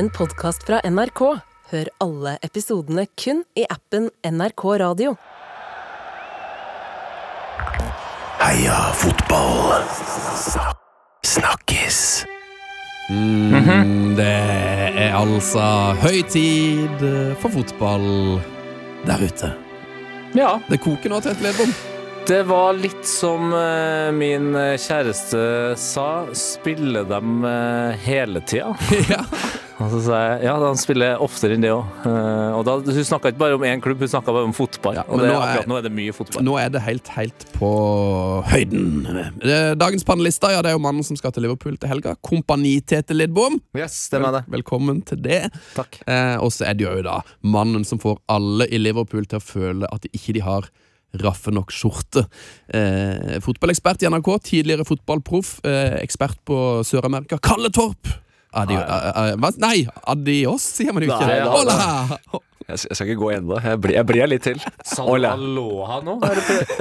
[0.00, 1.20] en podkast fra NRK.
[1.70, 5.12] Hør alle episodene kun i appen NRK Radio.
[8.40, 9.84] Heia fotball.
[11.26, 12.00] Snakkes.
[13.12, 14.30] Mm, det
[15.04, 15.66] er altså
[16.00, 17.04] høytid
[17.42, 18.08] for fotball
[19.04, 19.52] der ute.
[20.32, 21.76] Ja, Det koker nå til et ledbom.
[22.30, 26.10] det var litt som eh, min kjæreste sa.
[26.32, 28.72] Spiller dem eh, hele tida?
[29.12, 29.24] ja.
[29.80, 32.02] Og så sa jeg ja, han spiller oftere enn det òg.
[32.04, 34.98] og da, hun snakka ikke bare om én klubb, hun snakka bare om fotball.
[34.98, 36.44] Ja, og det, nå er- akkurat nå er det mye fotball.
[36.44, 37.70] Nå er det helt, helt på
[38.50, 38.90] høyden.
[39.40, 42.12] Eh, Dagens panelister ja, det er jo mannen som skal til Liverpool til helga.
[42.28, 43.56] Kompani-Tete Lidbom.
[43.78, 44.44] Yes, det er det.
[44.52, 45.40] Velkommen til det.
[45.78, 46.00] Takk.
[46.04, 49.44] Eh, og så er det jo da mannen som får alle i Liverpool til å
[49.48, 50.68] føle at de ikke de har
[51.24, 52.26] raffe nok skjorte.
[52.70, 57.40] Eh, fotballekspert i NRK, tidligere fotballproff, eh, ekspert på Sør-Amerika.
[57.42, 58.12] Kalle Torp!
[58.52, 59.50] Adi, eh, eh.
[59.62, 61.26] Nei, adios, sier man jo ikke.
[61.26, 62.40] Nei, da- Hola!
[62.70, 63.56] Jeg, jeg skal ikke gå ennå.
[63.64, 64.58] Jeg, blir- jeg blir litt til.
[64.86, 66.12] Sa du aloha nå?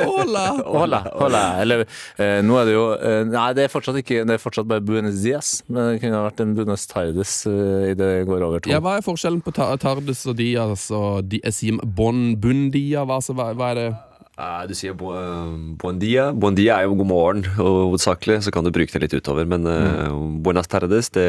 [0.06, 0.44] Hola!
[0.66, 1.42] Hola, hola.
[1.64, 1.82] Eller
[2.20, 4.84] eh, nå er det jo eh, Nei, det er fortsatt ikke Det er fortsatt bare
[4.86, 5.64] Buenos Dias.
[5.68, 8.70] Men det kunne ha vært en Buenos Tardes eh, i det går over to.
[8.70, 11.42] Ja, Hva er forskjellen på ta- Tardes og Dias og di
[11.86, 13.02] Bon Bundia?
[13.10, 13.90] Hva, hva, hva er det?
[14.40, 16.30] Eh, Du sier eh, dia.
[16.32, 18.40] Buon dia er jo god morgen, hovedsakelig.
[18.48, 19.48] Så kan du bruke det litt utover.
[19.50, 20.40] Men mm.
[20.46, 21.28] buenas tardes, det,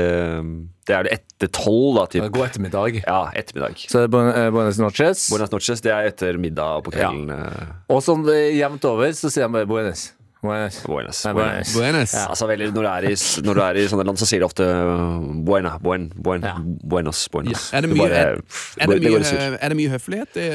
[0.86, 2.06] det er det etter tolv, da.
[2.12, 2.28] Typ.
[2.30, 3.00] God ettermiddag.
[3.02, 3.83] Ja, ettermiddag.
[3.91, 5.27] Så er det Buen- eh, noches.
[5.33, 7.28] Buenas noches, det er etter middag på kvelden.
[7.34, 7.69] Ja.
[7.91, 9.98] Og eh, jevnt over så sier de bare
[10.42, 10.78] Buenos.
[10.88, 11.19] Buenas.
[11.27, 11.72] Nei, buenas.
[11.77, 12.12] Buenos.
[12.16, 14.41] Ja, altså veldig, når, du er i, når du er i sånne land, så sier
[14.41, 16.55] de ofte uh, buena, buen, buen, Ja.
[16.64, 17.66] buenos, buenos.
[17.74, 18.41] Ja, er det mye- bare- er-
[18.80, 20.48] Er det, det mye, er det mye høflighet i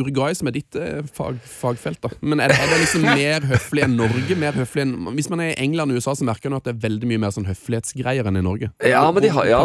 [0.00, 2.00] Uruguay, som er ditt eh, fag, fagfelt?
[2.02, 4.36] da Men er det, er det liksom mer høflig enn Norge?
[4.42, 6.74] Mer høflig enn, hvis man er i England og USA, så merker man at det
[6.76, 8.72] er veldig mye mer sånn høflighetsgreier enn i Norge.
[8.82, 9.62] Ja, men de har- ja,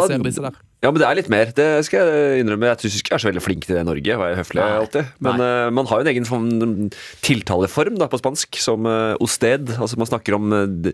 [0.78, 1.50] Ja, men det er litt mer.
[1.54, 2.68] Det skal jeg innrømme.
[2.70, 4.14] Jeg syns ikke jeg er så veldig flink til det i Norge.
[4.14, 5.08] Og jeg høflig alltid.
[5.26, 6.92] Men uh, man har jo en egen
[7.26, 9.74] tiltaleform da, på spansk, som uh, osted.
[9.74, 10.92] Altså man snakker om uh,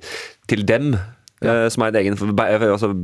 [0.48, 0.94] til dem,
[1.44, 2.94] eh, som er en egen altså,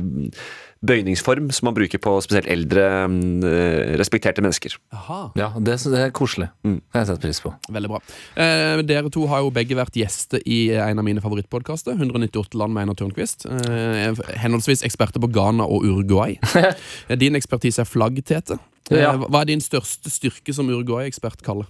[0.85, 4.75] bøyningsform som man bruker på spesielt eldre, mm, eh, respekterte mennesker.
[4.97, 6.49] Aha, Ja, det, det er koselig.
[6.65, 6.79] Mm.
[6.81, 7.51] Det har jeg satt pris på.
[7.69, 7.99] Veldig bra.
[8.35, 11.93] Eh, dere to har jo begge vært gjester i en av mine favorittpodkaster.
[11.99, 13.45] 198 land med Einar Tørnquist.
[13.45, 16.39] Eh, henholdsvis eksperter på Ghana og Uruguay.
[16.57, 18.57] Eh, Din ekspertise er flaggtete.
[18.89, 19.13] Eh, Ja.
[19.15, 21.67] Hva er din største styrke som Uruguay-ekspert, Kalle?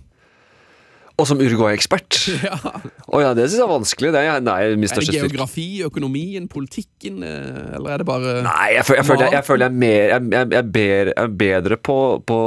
[1.19, 2.17] Og som Uruguay-ekspert.
[3.13, 4.11] Å ja, det syns jeg er vanskelig.
[4.15, 8.85] Det er, nei, Er det geografi, økonomien, politikken, eh, eller er det bare Nei, jeg,
[8.87, 11.97] føler, jeg, føler, jeg, jeg føler jeg er mer Jeg, er ber, er bedre på,
[12.27, 12.39] på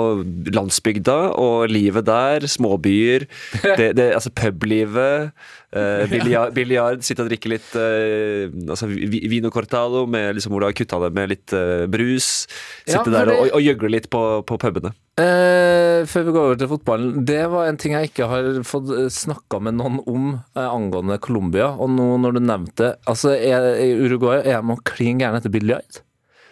[0.56, 2.48] landsbygda og livet der.
[2.50, 3.28] Småbyer.
[3.74, 5.32] Det, det, altså publivet.
[5.74, 7.02] Uh, Biljard.
[7.02, 11.10] Sitte og drikke litt uh, altså, vino cortado med, liksom, hvor du har kutta det
[11.16, 12.46] med litt uh, brus.
[12.86, 14.94] Sitte ja, der og, og gjøgle litt på, på pubene.
[15.18, 17.20] Uh, før vi går over til fotballen.
[17.26, 21.72] Det var en ting jeg ikke har fått snakka med noen om angående Colombia.
[21.74, 25.52] Og nå når du nevnte det altså, er, er Uruguay er de klin gærne etter
[25.54, 26.02] biljard.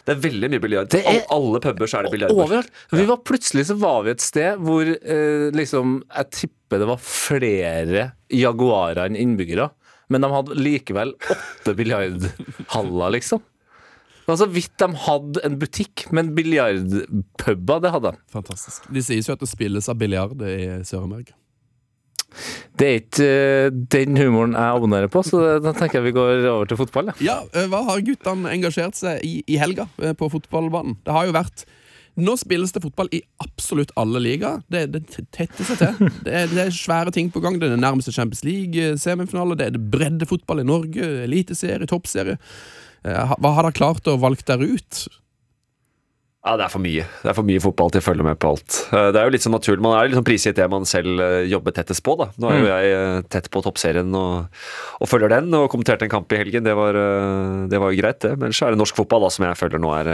[0.07, 0.95] Det er veldig mye biljard.
[0.99, 2.49] Er- All, alle puber så er det biljardbord.
[2.49, 2.71] Overalt.
[2.91, 6.99] Vi var Plutselig så var vi et sted hvor eh, liksom Jeg tipper det var
[7.05, 9.69] flere jaguarer enn innbyggere.
[10.13, 13.41] Men de hadde likevel åtte biljardhaller, liksom.
[14.23, 18.21] Det var så vidt de hadde en butikk, men biljardpuber, det hadde de.
[18.35, 18.85] Fantastisk.
[18.93, 21.35] De sies jo at det spilles av biljard i Sør-Amerika.
[22.79, 26.47] Det er ikke eh, den humoren jeg abonnerer på, så da tenker jeg vi går
[26.51, 27.13] over til fotball.
[27.13, 27.33] Ja.
[27.33, 30.99] Ja, eh, hva har guttene engasjert seg i i helga eh, på fotballbanen?
[31.05, 31.65] Det har jo vært
[32.21, 34.59] Nå spilles det fotball i absolutt alle ligaer.
[34.69, 35.01] Det, det
[35.33, 36.11] tetter seg til.
[36.27, 37.57] Det er, det er svære ting på gang.
[37.57, 39.57] Det er det nærmeste Champions League-semifinale.
[39.57, 41.09] Det er breddefotball i Norge.
[41.25, 42.37] Eliteserie, toppserie.
[43.01, 45.01] Hva har dere klart å valge dere ut?
[46.43, 47.05] Ja, det er for mye.
[47.23, 48.79] Det er for mye fotball til å følge med på alt.
[48.91, 49.83] Eh, Det er jo litt sånn naturlig.
[49.85, 52.17] Man er liksom prisgitt det man selv eh, jobber tettest på.
[52.19, 52.27] da.
[52.43, 54.49] Nå er jo jeg eh, tett på toppserien og,
[54.99, 56.67] og følger den, og kommenterte en kamp i helgen.
[56.67, 56.99] Det var,
[57.71, 58.33] det var jo greit, det.
[58.43, 60.11] Men så er det norsk fotball da, som jeg føler nå er,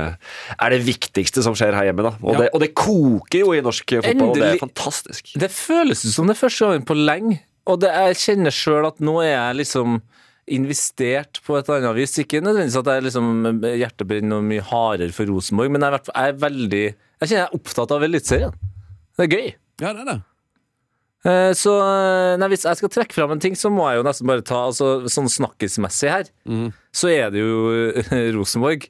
[0.59, 2.05] er det viktigste som skjer her hjemme.
[2.11, 2.12] da.
[2.20, 2.43] Og, Ja.
[2.44, 5.32] det, og det koker jo i norsk fotball, og det er fantastisk.
[5.41, 9.17] Det føles som det første gangen på lenge, og det, jeg kjenner sjøl at nå
[9.25, 10.02] er jeg liksom
[10.55, 12.17] investert på et eller annet vis.
[12.23, 13.29] Ikke nødvendigvis at jeg liksom
[13.65, 17.47] hjertet brenner noe mye hardere for Rosenborg, men jeg er, er veldig Jeg kjenner jeg
[17.49, 18.59] er opptatt av Eliteserien.
[19.19, 19.49] Det er gøy.
[19.83, 20.19] Ja, det er det.
[21.27, 24.05] Eh, Så eh, nei, hvis jeg skal trekke fram en ting, så må jeg jo
[24.06, 26.29] nesten bare ta altså, Sånn snakkismessig her,
[26.95, 28.87] så er det jo eh, Rosenborg.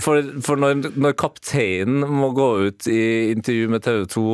[0.00, 3.00] For, for når, når kapteinen må gå ut i
[3.34, 4.26] intervju med TV 2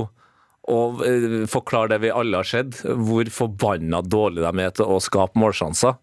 [0.72, 5.00] og eh, forklare det vi alle har sett, hvor forbanna dårlig de er til å
[5.02, 5.96] skape målsjanser.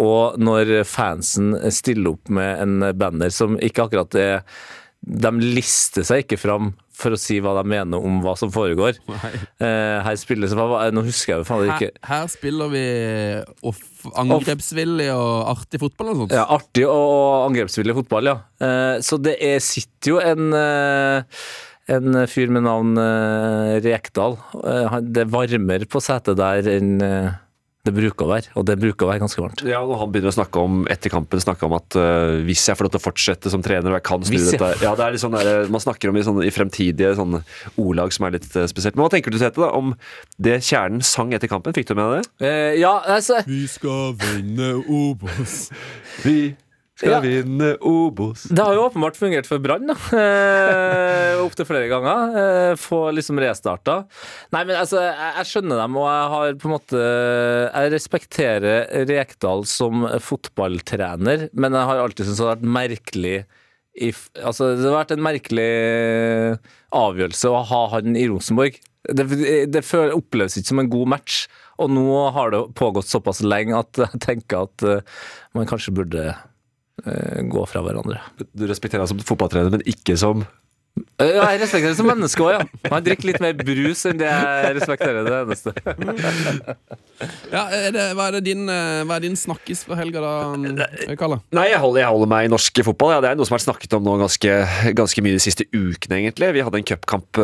[0.00, 4.44] Og når fansen stiller opp med en banner som ikke akkurat er
[4.98, 8.98] de lister seg ikke fram for å si hva de mener om hva som foregår.
[9.08, 11.90] Eh, her spilles Nå husker jeg faen ikke.
[12.06, 12.82] her spiller vi
[14.18, 16.34] angrepsvillig og artig fotball og sånt.
[16.34, 18.36] Ja, artig og angrepsvillig fotball, ja.
[18.62, 21.38] Eh, så det er, sitter jo en eh,
[21.88, 24.38] en fyr med navn eh, Rekdal.
[24.60, 27.36] Eh, det varmer på setet der enn eh,
[27.88, 29.62] det bruker å være, og det bruker å være ganske varmt.
[29.66, 32.76] Ja, og Han begynner å snakke om etter kampen snakke om at uh, hvis jeg
[32.76, 35.06] får lov til å fortsette som trener og jeg kan snu Hvis dette Ja, det
[35.06, 37.40] er litt sånn der, Man snakker om i, sånne, i fremtidige sånne
[37.80, 38.98] ordlag som er litt uh, spesielt.
[38.98, 39.94] Men hva tenker du Tete, da, om
[40.42, 41.76] det Kjernen sang etter kampen?
[41.76, 42.50] Fikk du med deg det?
[42.50, 45.68] Eh, ja, altså Vi skal vinne Obos.
[46.26, 46.38] Vi
[46.98, 47.18] skal Ja.
[47.22, 48.48] vinne Obos.
[48.50, 49.94] Det har jo åpenbart fungert for Brann, da.
[50.18, 52.32] Eh, Opptil flere ganger.
[52.40, 54.00] Eh, få liksom restarta.
[54.54, 59.06] Nei, men altså, jeg, jeg skjønner dem, og jeg har på en måte Jeg respekterer
[59.08, 63.36] Rekdal som fotballtrener, men jeg har alltid syntes det har vært merkelig
[63.98, 64.10] i,
[64.42, 65.70] altså, Det har vært en merkelig
[66.94, 68.78] avgjørelse å ha han i Rosenborg.
[69.08, 69.24] Det,
[69.72, 69.82] det
[70.14, 71.38] oppleves ikke som en god match,
[71.78, 72.04] og nå
[72.34, 75.18] har det pågått såpass lenge at jeg tenker at eh,
[75.56, 76.24] man kanskje burde
[77.04, 78.18] gå fra hverandre.
[78.52, 80.42] Du respekterer ham som fotballtrener, men ikke som
[81.18, 82.90] Eh, Ja, jeg respekterer det som menneske òg, ja.
[82.92, 85.74] Han drikker litt mer brus enn det jeg respekterer det eneste.
[87.50, 91.14] Ja, er det, hva, er det din, eh, hva er din snakkis fra helga, da,
[91.18, 91.40] Kalle?
[91.56, 93.16] Nei, jeg holder, jeg holder meg i norsk fotball.
[93.16, 94.52] Ja, det er noe som har vært snakket om nå ganske,
[95.00, 96.52] ganske mye de siste ukene, egentlig.
[96.54, 97.40] Vi hadde en cupkamp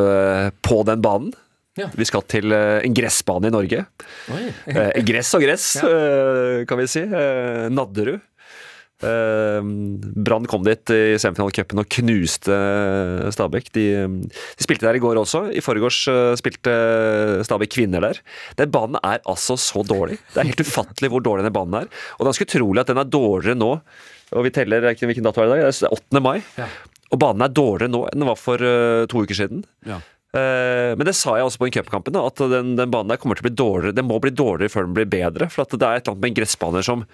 [0.68, 1.34] på den banen.
[1.74, 1.88] Ja.
[1.90, 3.82] Vi skal til en gressbane i Norge.
[4.30, 4.44] Oi.
[5.08, 7.02] gress og gress, eh, kan vi si.
[7.02, 8.22] Eh, Nadderud.
[9.02, 9.60] Eh,
[10.24, 13.72] Brann kom dit i semifinalecupen og knuste eh, Stabæk.
[13.74, 13.86] De,
[14.30, 15.48] de spilte der i går også.
[15.50, 16.74] I forgårs eh, spilte
[17.46, 18.22] Stabæk kvinner der.
[18.60, 20.20] Den banen er altså så dårlig.
[20.32, 21.92] Det er helt ufattelig hvor dårlig den banen er.
[22.16, 23.74] Og det er ganske utrolig at den er dårligere nå.
[24.34, 25.74] Og vi teller ikke hvilken dato er det i dag?
[25.74, 26.24] Det er 8.
[26.24, 26.38] mai.
[27.12, 28.62] Og banen er dårligere nå enn den var for
[29.10, 29.62] to uker siden.
[29.86, 30.00] Ja.
[30.34, 33.44] Men det sa jeg også på den cupkampen, at den, den banen der kommer til
[33.44, 33.94] å bli dårligere.
[33.94, 35.46] Den må bli dårligere før den blir bedre.
[35.52, 37.04] For at det er et eller annet med en gressbane som,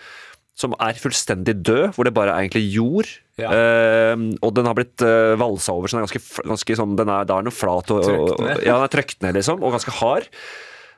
[0.61, 3.11] som er fullstendig død, hvor det bare er egentlig jord.
[3.41, 3.51] Ja.
[3.51, 7.09] Eh, og den har blitt uh, valsa over, så den er ganske, ganske sånn Den
[7.09, 9.79] er, da er den flat og, og, og Ja, den er trøkt ned, liksom, og
[9.79, 10.29] ganske hard.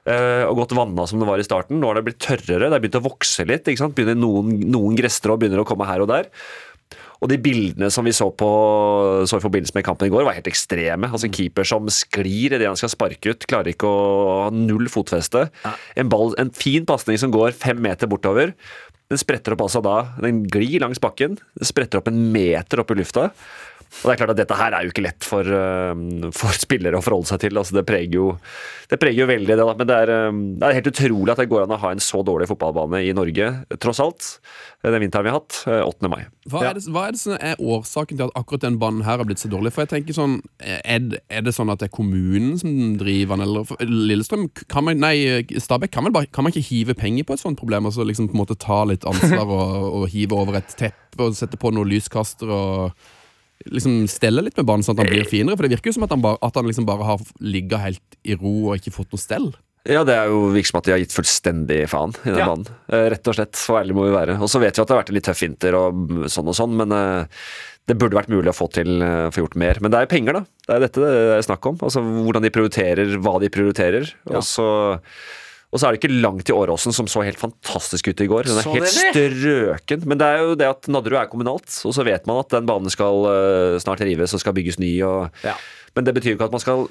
[0.03, 1.79] Eh, og godt vanna som det var i starten.
[1.79, 3.69] Nå har det blitt tørrere, det har begynt å vokse litt.
[3.71, 3.97] Ikke sant?
[3.99, 6.31] Begynner noen, noen gresstrå begynner å komme her og der.
[7.23, 8.49] Og de bildene som vi så, på,
[9.31, 11.07] så i forbindelse med kampen i går, var helt ekstreme.
[11.07, 14.01] Altså En keeper som sklir idet han skal sparke ut, klarer ikke å
[14.41, 15.47] ha null fotfeste.
[15.63, 18.57] En, ball, en fin pasning som går fem meter bortover.
[19.11, 21.39] Den spretter opp altså da Den glir langs bakken.
[21.59, 23.31] Den spretter opp en meter opp i lufta.
[23.93, 26.97] Og det er klart at Dette her er jo ikke lett for, øh, for spillere
[26.97, 27.59] å forholde seg til.
[27.61, 28.31] Altså det, preger jo,
[28.89, 29.59] det preger jo veldig det.
[29.61, 31.91] da, Men det er, øh, det er helt utrolig at det går an å ha
[31.93, 33.51] en så dårlig fotballbane i Norge,
[33.85, 34.31] tross alt.
[34.83, 35.61] Den vinteren vi har hatt.
[35.69, 36.09] øh, 8.
[36.11, 36.25] mai.
[36.49, 39.21] Hva, er det, hva er det som er årsaken til at akkurat den banen her
[39.21, 39.71] har blitt så dårlig?
[39.77, 43.37] For jeg tenker sånn, Er, det- er det sånn at det er kommunen som driver
[43.37, 47.25] den, eller Lillestrøm kan man, Nei, Stabæk kan, vel bare, kan man ikke hive penger
[47.29, 47.85] på et sånt problem?
[47.87, 51.37] Altså liksom på en måte ta litt ansvar og, og hive over et teppe og
[51.37, 52.93] sette på noen lyskaster og
[53.71, 55.57] liksom stelle litt med barnet, sånn at han blir finere?
[55.57, 58.19] For det virker jo som at han, bare, at han liksom bare har ligget helt
[58.25, 59.51] i ro og ikke fått noe stell.
[59.89, 62.47] Ja, det er jo virker som at de har gitt fullstendig faen i den Ja.
[62.53, 62.67] banen.
[62.89, 63.57] Eh, Rett og slett.
[63.59, 64.37] Så ærlig må vi være.
[64.41, 66.55] Og så vet vi at det har vært en litt tøff vinter og sånn og
[66.55, 67.27] sånn, men eh,
[67.91, 69.81] det burde vært mulig å få til eh, få gjort mer.
[69.83, 70.45] Men det er penger, da.
[70.69, 71.79] Det er dette det er snakk om.
[71.83, 74.13] Altså hvordan de prioriterer hva de prioriterer.
[74.31, 74.69] Og så
[75.73, 78.45] og så er det ikke langt til Åråsen, som så helt fantastisk ut i går.
[78.45, 80.03] Den er Så helt strøken.
[80.05, 82.69] Men det er jo det at Nadderud er kommunalt, og så vet man at den
[82.69, 84.93] banen skal eh, snart rives og skal bygges ny.
[85.09, 85.55] og Ja.
[85.97, 86.85] men det betyr jo ikke at man skal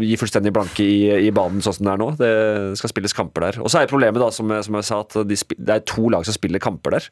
[0.00, 2.08] gi fullstendig blanke i, i banen sånn som det er nå.
[2.16, 3.60] Det skal spilles kamper der.
[3.60, 6.24] Og så er problemet, da, som, som jeg sa, at de, det er to lag
[6.24, 7.10] som spiller kamper der.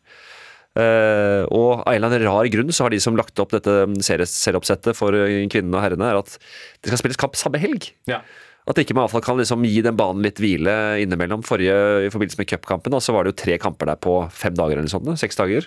[0.72, 3.74] Uh, og av en eller annen rar grunn så har de som lagt opp dette
[4.00, 6.38] serieoppsettet for eh, kvinnene og herrene, er at
[6.80, 7.90] det skal spilles kamp samme helg.
[8.08, 8.22] Ja.
[8.70, 11.42] At ikke man i hvert fall kan liksom gi den banen litt hvile innimellom.
[11.42, 11.74] Forrige,
[12.06, 14.92] I forbindelse med cupkampen så var det jo tre kamper der på fem dager eller
[14.92, 15.66] sånt, Seks dager.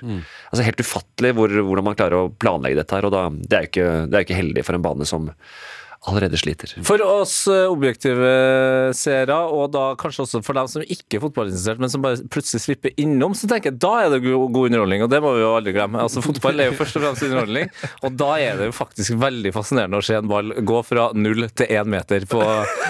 [0.51, 3.09] Altså Helt ufattelig hvor, hvordan man klarer å planlegge dette her.
[3.09, 5.27] og da, Det er jo ikke, det er jo ikke heldig for en bane som
[6.09, 6.71] allerede sliter.
[6.85, 8.31] For oss eh, objektive
[8.95, 12.62] seere, og da kanskje også for dem som ikke er fotballinteressert, men som bare plutselig
[12.65, 15.51] slipper innom, så tenker jeg da er det god underholdning, og det må vi jo
[15.57, 16.01] aldri glemme.
[16.03, 17.71] Altså Fotball er jo først og fremst underholdning,
[18.05, 21.47] og da er det jo faktisk veldig fascinerende å se en ball gå fra null
[21.57, 22.41] til én meter på,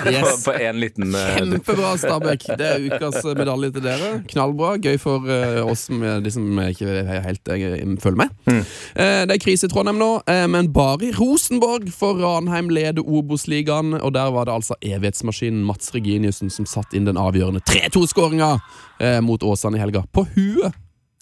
[0.05, 0.43] Yes.
[0.45, 1.31] på, på en liten eh.
[1.39, 2.43] Kjempebra, Stabæk.
[2.60, 4.10] Det er ukas medalje til dere.
[4.29, 4.75] Knallbra.
[4.84, 8.36] Gøy for eh, oss som liksom ikke helt eh, følger med.
[8.51, 13.04] Eh, det er krise i Trondheim nå, eh, men bare i Rosenborg, for Ranheim leder
[13.05, 13.93] Obos-ligaen.
[14.01, 18.55] Og der var det altså evighetsmaskinen Mats Reginiussen som satt inn den avgjørende 3-2-skåringa
[19.00, 20.03] eh, mot Åsane i helga.
[20.12, 20.74] På huet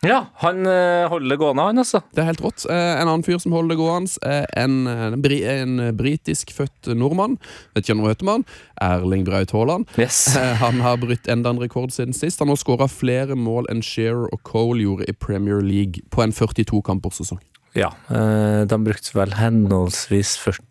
[0.03, 2.01] Ja, han eh, holder det gående, han altså.
[2.11, 2.65] Det er helt rått.
[2.67, 7.37] Eh, en annen fyr som holder det gående, er en, en, en britisk født nordmann.
[7.71, 8.43] Vet ikke om dere heter.
[8.83, 9.87] Erling Braut Haaland.
[9.95, 10.35] Yes.
[10.35, 12.43] Eh, Han har brutt enda en rekord siden sist.
[12.43, 16.35] Han har skåra flere mål enn Shearer og Cole gjorde i Premier League på en
[16.35, 17.39] 42-kampersesong.
[17.79, 20.67] Ja, eh, de brukte vel henholdsvis 40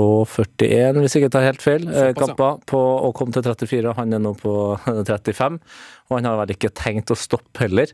[0.00, 3.94] og 41, hvis jeg ikke tar helt feil, eh, kamper på å komme til 34.
[3.98, 4.54] Han er nå på
[4.86, 5.58] 35,
[6.08, 7.92] og han har vel ikke tenkt å stoppe heller.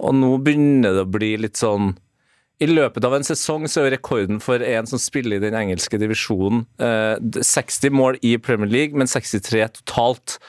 [0.00, 1.96] Og nå begynner det å bli litt sånn
[2.58, 5.94] i løpet av en sesong så er rekorden for en som spiller i den engelske
[6.02, 10.40] divisjonen eh, 60 mål i Premier League, men 63 totalt.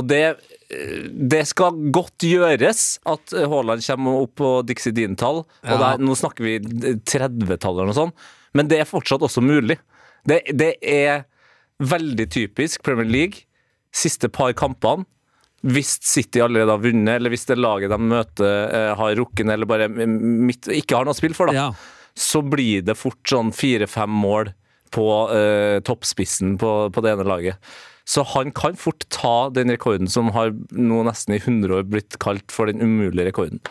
[0.00, 0.22] Og det,
[0.72, 5.42] eh, det skal godt gjøres at eh, Haaland kommer opp på Dixie Dean-tall.
[5.44, 5.76] Og Ja.
[5.82, 6.56] der, nå snakker vi
[7.04, 8.16] 30-tall eller noe sånt,
[8.54, 9.78] men det er fortsatt også mulig.
[10.28, 11.24] Det, det er
[11.82, 13.44] veldig typisk Premier League.
[13.94, 15.06] Siste par kampene.
[15.64, 19.56] Hvis City allerede har vunnet, eller hvis det laget de møter eh, har rukket ned,
[19.56, 21.70] eller bare midt, ikke har noe spill for, da,
[22.12, 24.52] så blir det fort sånn fire-fem mål
[24.94, 27.72] på eh, toppspissen på, på det ene laget.
[28.04, 32.18] Så han kan fort ta den rekorden som har nå nesten i 100 år blitt
[32.20, 33.62] kalt for den umulige rekorden.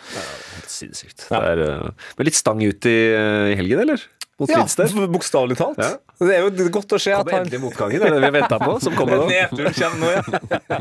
[0.66, 1.28] Sinnssykt.
[1.30, 4.02] Det er, eh, men litt stang ut i, eh, i helgen, eller?
[4.44, 5.08] Mot Finster?
[5.14, 5.80] bokstavelig talt.
[5.82, 5.96] Ja.
[6.24, 8.36] Det er jo godt å se at han endelig motgangen, det er det vi har
[8.36, 9.26] venta på, som kommer nå.
[9.34, 10.22] Nedturen kommer nå, ja.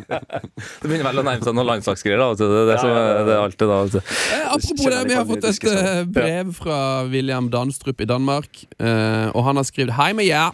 [0.83, 2.21] Det begynner vel å nærme seg noen landslagsgreier.
[2.21, 2.29] da.
[2.39, 3.81] Det det som det er alltid da.
[3.89, 3.99] du.
[3.99, 6.79] Eh, apropos det, vi har fått et eh, brev fra
[7.11, 8.65] William Danstrup i Danmark.
[8.79, 10.53] eh, og han har skrevet Hei med jer.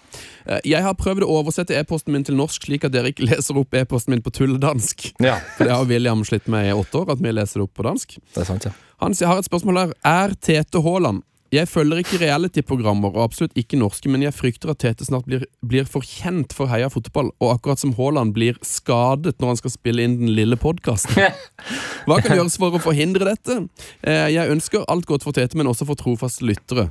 [0.48, 3.58] Eh, jeg har prøvd å oversette e-posten min til norsk, slik at dere ikke leser
[3.60, 5.10] opp e-posten min på tulledansk.
[5.24, 7.76] Ja, For det har William slitt med i åtte år, at vi leser det opp
[7.76, 8.18] på dansk.
[8.34, 8.74] det er sant, ja.
[9.02, 9.92] Han har et spørsmål her.
[10.06, 11.22] Er Tete Haaland
[11.54, 15.46] Jeg følger ikke reality-programmer, og absolutt ikke norske, men jeg frykter at Tete snart blir,
[15.64, 19.72] blir for kjent for heia fotball, og akkurat som Haaland blir skadet når han skal
[19.72, 21.16] spille inn den lille podkasten.
[22.08, 23.62] Hva kan gjøres for å forhindre dette?
[24.04, 26.90] Eh, Jeg ønsker alt godt for Tete, men også for trofaste lyttere.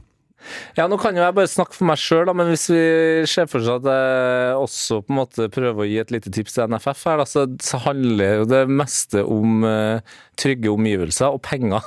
[0.77, 2.81] Ja, nå kan jo jeg bare snakke for meg sjøl, men hvis vi
[3.29, 6.55] ser for seg at jeg også på en måte prøver å gi et lite tips
[6.55, 11.81] til NFF her, da, så handler jo det meste om uh, trygge omgivelser og penger.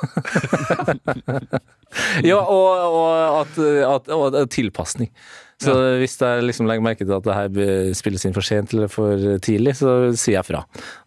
[2.30, 3.07] ja, og, og,
[3.45, 5.12] at, at, og og tilpasning.
[5.61, 8.88] Så hvis jeg liksom legger merke til at det her spilles inn for sent eller
[8.88, 10.62] for tidlig, så sier jeg fra.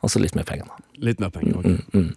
[0.05, 0.89] Altså litt mer penger, da.
[1.03, 1.57] Litt mer penger.
[1.57, 1.65] ok.
[1.65, 2.09] Mm, mm.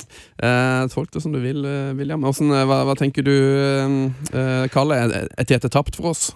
[0.44, 2.20] Eh, Tolk det som du vil, eh, William.
[2.22, 4.98] Hvordan, eh, hva, hva tenker du, eh, Kalle?
[5.00, 6.28] Er, er Tete tapt for oss?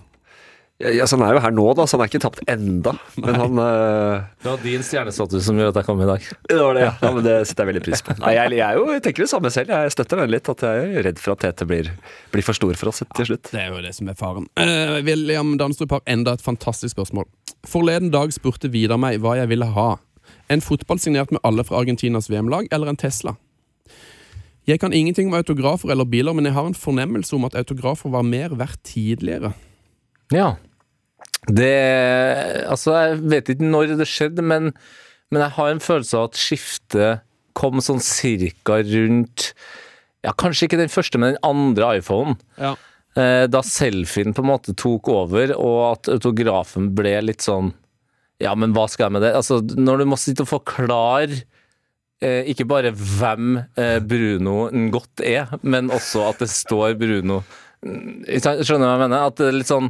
[0.80, 2.94] Ja, så han er jo her nå, da, så han er ikke tapt enda.
[3.20, 4.22] Men han uh...
[4.40, 6.28] Det var din stjernestatus som gjorde at jeg kom i dag.
[6.48, 6.94] Det var det, ja.
[7.04, 8.16] ja men det setter jeg veldig pris på.
[8.22, 9.74] Nei, jeg, jeg, er jo, jeg tenker det samme selv.
[9.76, 10.48] Jeg støtter den litt.
[10.48, 11.90] At jeg er redd for at Tete blir,
[12.32, 13.50] blir for stor for oss til slutt.
[13.52, 14.48] Det er jo det som er faren.
[14.56, 17.28] Uh, William Danstrup har enda et fantastisk spørsmål.
[17.68, 19.90] Forleden dag spurte Vidar meg hva jeg ville ha.
[20.48, 23.36] En fotball signert med alle fra Argentinas VM-lag, eller en Tesla?
[24.68, 28.12] Jeg kan ingenting om autografer eller biler, men jeg har en fornemmelse om at autografer
[28.12, 29.52] var mer verdt tidligere.
[30.32, 30.54] Ja.
[31.48, 34.72] Det Altså, jeg vet ikke når det skjedde, men,
[35.32, 37.22] men jeg har en følelse av at skiftet
[37.56, 39.50] kom sånn cirka rundt
[40.24, 42.36] Ja, kanskje ikke den første, men den andre iPhonen.
[42.60, 42.74] Ja.
[43.16, 47.72] Eh, Da selfien på en måte tok over, og at autografen ble litt sånn
[48.40, 49.32] Ja, men hva skal jeg med det?
[49.36, 51.40] Altså, når du må sitte og forklare
[52.22, 57.42] eh, ikke bare hvem eh, Bruno godt er, men også at det står Bruno
[57.80, 58.26] Mm?
[58.28, 59.22] Skjønner du hva jeg mener?
[59.30, 59.86] At det er litt sånn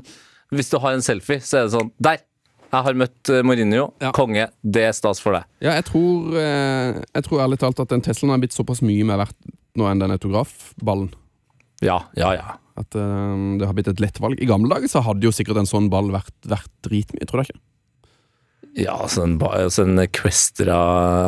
[0.50, 2.23] Hvis du har en selfie, så er det sånn Der!
[2.71, 3.88] Jeg har møtt eh, Mourinho.
[3.99, 4.12] Ja.
[4.14, 4.45] Konge.
[4.62, 5.42] Det er stas for deg.
[5.59, 9.02] Ja, jeg tror, eh, jeg tror ærlig talt at den Teslaen har blitt såpass mye
[9.09, 9.35] mer verdt
[9.78, 11.09] nå enn den autografballen.
[11.83, 12.54] Ja, ja, ja.
[12.78, 14.38] At eh, det har blitt et lett valg.
[14.38, 17.50] I gamle dager så hadde jo sikkert en sånn ball vært, vært dritmye, tror du
[17.50, 17.61] ikke?
[18.85, 20.76] Ja, altså en, ba- så en Questra,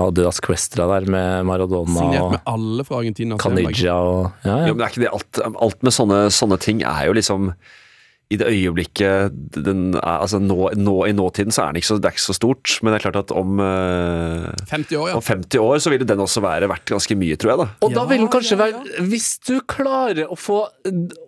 [0.07, 3.35] Adidas Questra der med Maradona Signert med alle fra Argentina.
[3.35, 3.43] VM-lag.
[3.43, 4.75] Caniggia og Ja, Ja, ja.
[4.77, 7.51] men er ikke det alt, alt med sånne, sånne ting er jo liksom
[8.33, 11.99] i det øyeblikket den er, altså nå, nå, I nåtiden så er den ikke så,
[12.01, 15.19] det er ikke så stort, men det er klart at om, eh, 50 år, ja.
[15.21, 17.61] om 50 år så ville den også være verdt ganske mye, tror jeg.
[17.63, 17.69] da.
[17.87, 20.63] Og da Ja, vil den kanskje ja, være Hvis du klarer å få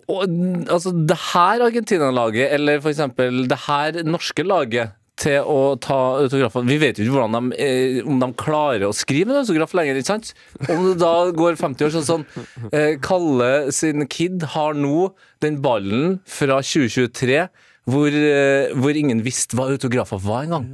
[0.07, 0.21] og,
[0.69, 6.65] Altså, det her Argentina-laget, eller for eksempel det her norske laget til å ta autografer
[6.67, 9.99] Vi vet jo ikke hvordan de, eh, om de klarer å skrive en autograf lenger,
[10.01, 10.33] ikke sant?
[10.67, 12.25] Om det da går 50 år, sånn sånn
[12.71, 15.13] eh, Kalle sin kid har nå
[15.45, 17.45] den ballen fra 2023
[17.85, 20.65] hvor, eh, hvor ingen visste hva autografer var engang.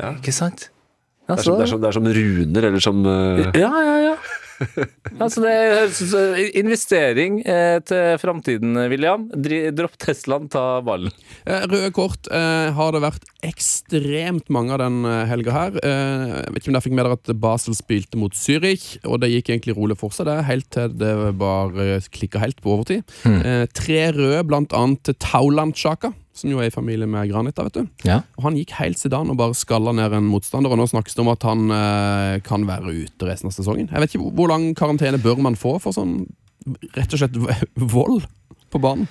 [0.00, 0.68] Ja, Ikke sant?
[1.28, 3.70] Ja, Det er som, det er som, det er som runer, eller som eh, ja,
[3.70, 3.99] ja, ja.
[5.20, 9.26] Altså det høres ut som investering eh, til framtiden, William.
[9.32, 11.12] Dri, dropp Teslaen, ta ballen.
[11.44, 15.80] Eh, Røde kort eh, har det vært ekstremt mange av den eh, helga her.
[15.84, 19.20] Eh, jeg vet ikke om dere fikk med dere at Basel spilte mot Zürich, og
[19.24, 23.04] det gikk egentlig rolig for seg, det, helt til det bare klikka helt på overtid.
[23.28, 27.78] Eh, tre røde, blant annet Tauland Sjaka, som jo er i familie med Granita, vet
[27.78, 27.86] du.
[28.08, 28.20] Ja.
[28.38, 31.24] Og Han gikk helt sedan og bare skalla ned en motstander, og nå snakkes det
[31.24, 33.88] om at han eh, kan være ute resten av sesongen.
[33.92, 36.24] Jeg vet ikke hvor- lang karantene bør man få for sånn
[36.96, 37.36] rett og slett
[37.96, 38.24] vold
[38.70, 39.06] på banen.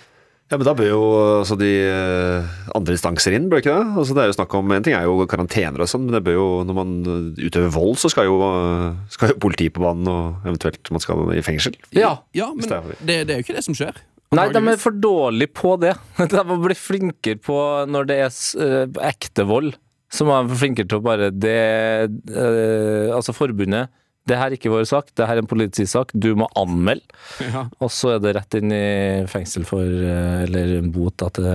[0.49, 0.99] Ja, men Da bør jo
[1.43, 3.97] altså, de eh, andre instanser inn, bør ikke det?
[4.01, 6.23] Altså, det er jo snakk om, En ting er jo karantener og sånn, men det
[6.25, 9.83] bør jo, når man eh, utøver vold, så skal jo, eh, skal jo politi på
[9.83, 11.77] banen, og eventuelt man skal i fengsel.
[11.93, 12.15] Ja.
[12.33, 14.01] Ja, men det er- det, det er jo ikke det som skjer.
[14.37, 15.95] Nei, de er for dårlige på det.
[16.31, 17.55] De må bli flinkere på
[17.89, 19.73] når det er eh, ekte vold.
[20.13, 21.57] Så må de bli flinkere til å bare det
[22.05, 23.89] eh, Altså forbundet.
[24.29, 26.13] Det her er ikke vår sak, det her er en politisak.
[26.13, 27.05] Du må anmelde.
[27.49, 27.65] Ja.
[27.81, 31.49] Og så er det rett inn i fengsel for eh, Eller en bot da, til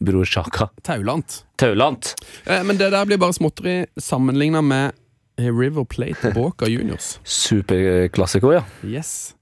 [0.00, 0.70] bror Sjaka.
[0.86, 1.42] Taulant.
[1.60, 2.14] Taulant.
[2.46, 4.96] Eh, men det der blir bare småtteri sammenligna med
[5.40, 7.18] River Plate Boca Juniors.
[7.24, 8.64] Superklassiko, ja.
[8.84, 9.34] Yes.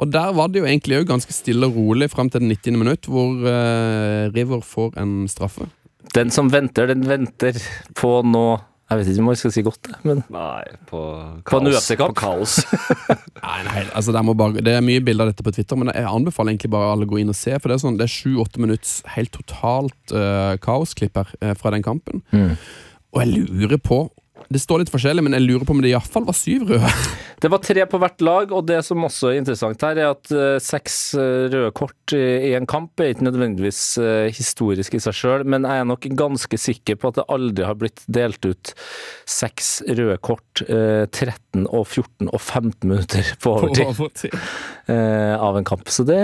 [0.00, 2.78] Og der var det jo egentlig òg ganske stille og rolig fram til det 90.
[2.80, 5.68] minutt, hvor uh, River får en straffe.
[6.14, 7.58] Den som venter, den venter
[7.98, 8.46] på nå
[8.90, 10.98] Jeg vet ikke om jeg skal si godt, men Nei, på
[11.48, 11.70] På kaos.
[11.72, 12.12] UFC-kamp?
[12.12, 12.58] På kaos.
[13.44, 15.88] Nei, nei, altså det, må bare, det er mye bilder av dette på Twitter, men
[15.94, 17.56] jeg anbefaler egentlig bare alle å gå inn og se.
[17.56, 21.72] For det er sånn, det er sju-åtte minutts helt totalt uh, kaosklipp her uh, fra
[21.74, 22.22] den kampen.
[22.34, 24.04] Og jeg lurer på
[24.52, 26.90] Det står litt forskjellig, men jeg lurer på om det iallfall var syv røde.
[27.44, 30.30] Det var tre på hvert lag, og det som også er interessant her, er at
[30.32, 35.02] uh, seks eh, røde kort i, i en kamp er ikke nødvendigvis uh, historisk i
[35.02, 38.48] seg sjøl, men jeg er nok ganske sikker på at det aldri har blitt delt
[38.48, 38.72] ut
[39.28, 44.32] seks røde kort uh, 13 og 14 og 15 minutter på overtid
[44.86, 45.88] eh, av en kamp.
[45.88, 46.18] Så det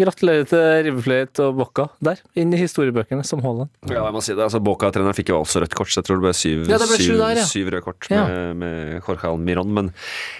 [0.00, 3.72] gratulerer til Riverplate og Bocca der, inn i historiebøkene som Haaland.
[3.90, 4.44] Ja, jeg må si det.
[4.46, 6.90] Altså, Bocca-treneren fikk jo også rødt kort, så jeg tror det ble syv, Ja, det
[6.90, 7.46] ble syv, syv, der, ja.
[7.50, 8.26] syv røde kort Ja.
[8.28, 9.72] med, med Jorge Almiron.
[9.74, 9.90] Men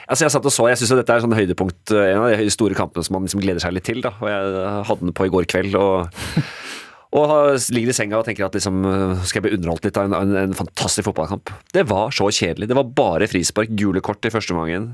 [0.08, 2.74] altså, jeg satt og så, jeg syns dette er sånn høydepunkt, en av de store
[2.78, 4.00] kampene som man liksom gleder seg litt til.
[4.04, 5.74] da, og Jeg hadde den på i går kveld.
[5.80, 6.08] og
[7.16, 7.30] og
[7.72, 10.16] ligger i senga og tenker at liksom, øh, skal jeg bli underholdt litt av en,
[10.18, 11.52] en, en fantastisk fotballkamp.
[11.72, 12.66] Det var så kjedelig.
[12.68, 14.90] Det var bare frispark, gule kort i første omgangen.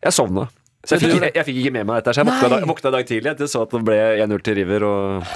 [0.00, 0.46] Jeg sovna.
[0.86, 2.12] Så jeg fikk, jeg, jeg fikk ikke med meg dette.
[2.14, 4.54] Så jeg våkna, da- våkna i dag tidlig etter så at det ble 1-0 til
[4.60, 5.32] River, og,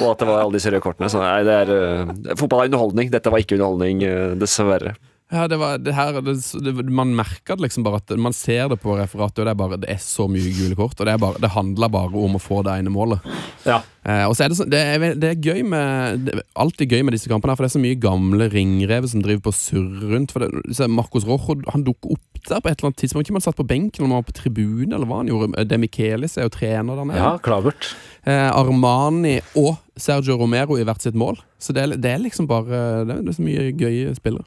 [0.00, 1.10] og at det var alle disse røde kortene.
[1.12, 1.72] Så nei, det er,
[2.08, 3.10] uh, fotball er underholdning.
[3.12, 4.94] Dette var ikke underholdning, uh, dessverre.
[5.34, 8.68] Ja, det var, det her, det, det, Man merker det liksom bare at Man ser
[8.70, 10.94] det på referatet, og det er bare Det er så mye gule kort.
[10.98, 13.24] Og det, er bare, det handler bare om å få det ene målet.
[13.66, 13.80] Ja.
[14.04, 16.92] Eh, og så er det, så, det, er, det er gøy med det er alltid
[16.92, 19.54] gøy med disse kampene, her, for det er så mye gamle ringrever som driver på
[19.54, 20.34] og surrer rundt.
[20.34, 23.26] For det, Marcos Rojo han dukker opp der på et eller annet tidspunkt.
[23.26, 25.66] Ikke om han satt på benken eller var på tribunen, eller hva han gjorde.
[25.70, 27.22] De Michelis er jo trener der nede.
[27.22, 27.94] Ja, klabert.
[28.24, 31.40] Eh, Armani og Sergio Romero i hvert sitt mål.
[31.58, 34.44] Så det er, det er liksom bare er, det er så mye gøye spillere.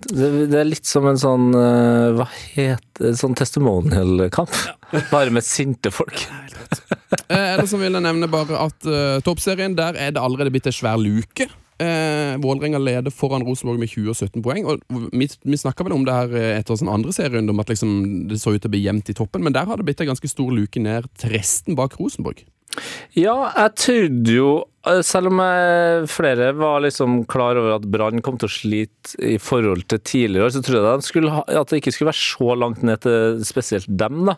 [0.00, 4.52] Det, er litt som en sånn eh, Hva heter Sånn testimonial-kamp.
[5.12, 6.24] Bare med sinte folk.
[7.30, 10.68] Eh, ellers så vil jeg nevne bare at uh, toppserien, der er det allerede blitt
[10.70, 11.46] en svær luke.
[11.80, 14.66] Eh, Vålerenga leder foran Rosenborg med 20 og 17 poeng.
[14.68, 17.92] Og Vi, vi snakka vel om det her etter sånn andre serierunde, om at liksom,
[18.30, 20.10] det så ut til å bli jevnt i toppen, men der har det blitt en
[20.12, 22.44] ganske stor luke ned til resten bak Rosenborg.
[23.18, 24.50] Ja, jeg trodde jo
[24.86, 25.40] eh, Selv om
[26.10, 30.46] flere var liksom klar over at Brann kom til å slite i forhold til tidligere
[30.46, 33.42] år, så trodde jeg de ha, at det ikke skulle være så langt ned til
[33.48, 34.22] spesielt dem.
[34.30, 34.36] da.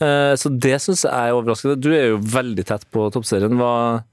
[0.00, 1.80] Eh, Så det syns jeg er overraskende.
[1.80, 3.56] Du er jo veldig tett på toppserien.
[3.60, 4.04] Hva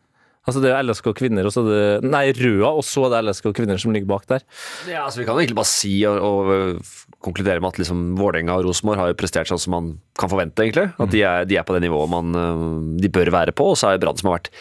[0.48, 3.26] Altså Det er jo LSK kvinner, og så det Nei, Røa, og så er det
[3.28, 4.46] LSK kvinner som ligger bak der.
[4.88, 8.56] Ja, altså Vi kan egentlig bare si og, og øh, konkludere med at liksom Vålerenga
[8.56, 10.64] og Rosenborg har jo prestert sånn som man kan forvente.
[10.64, 10.94] egentlig.
[11.04, 12.68] At de er, de er på det nivået man, øh,
[13.04, 13.74] de bør være på.
[13.74, 14.54] Og så er det Brann som har vært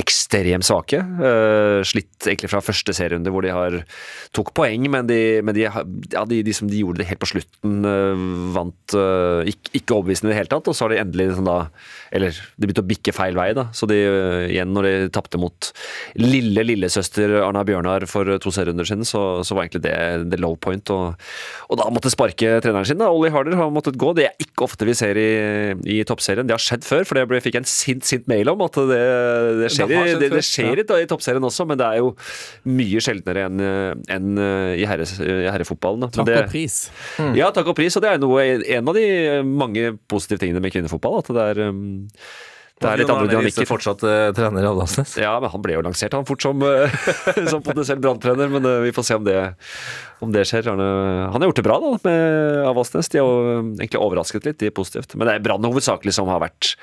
[0.00, 0.98] ekstremt svake.
[0.98, 3.78] Øh, slitt egentlig fra første serierunde hvor de har
[4.32, 5.82] tok poeng, men de, men de, ja,
[6.28, 8.22] de, de, de gjorde det helt på slutten, øh,
[8.54, 10.70] vant øh, ikke, ikke overbevisende i det hele tatt.
[10.70, 11.58] Og så har de endelig liksom da
[12.12, 13.66] Eller de begynte å bikke feil vei, da.
[13.72, 13.98] Så de
[14.52, 15.70] igjen, når de tapte mot
[16.20, 19.94] lille lillesøster Arna Bjørnar for to serierunder siden, så, så var egentlig det,
[20.32, 20.92] det low point.
[20.92, 21.16] Og,
[21.72, 23.00] og da måtte sparke treneren sin.
[23.00, 24.12] da, Ollie Harder har måttet gå.
[24.16, 25.30] Det er ikke ofte vi ser i,
[25.88, 26.48] i toppserien.
[26.48, 29.02] Det har skjedd før, for det fikk jeg en sint, sint mail om at det,
[29.62, 32.12] det skjer, Skjedd det, det skjer i, i toppserien også, men det er jo
[32.68, 34.42] mye sjeldnere enn en
[34.76, 36.08] i, herre, i herrefotballen.
[36.12, 36.78] Takk det, og pris.
[37.38, 37.96] ja, takk og pris.
[37.98, 38.46] Og det er noe,
[38.78, 39.06] en av de
[39.46, 41.20] mange positive tingene med kvinnefotball.
[41.22, 42.08] At det er, um,
[42.82, 43.68] Det er litt andre dynamikker.
[43.68, 45.14] fortsatt uh, trener i Adalsnes.
[45.22, 46.90] Ja, men han ble jo lansert han fort som, uh,
[47.52, 49.38] som potensiell branntrener, men uh, vi får se om det,
[50.22, 50.68] om det skjer.
[50.70, 53.10] Han, eh, han har gjort det bra da, med Avaldsnes.
[53.12, 55.16] De har jo egentlig overrasket litt, de er positivt.
[55.16, 56.74] Men det er Brann hovedsakelig som har vært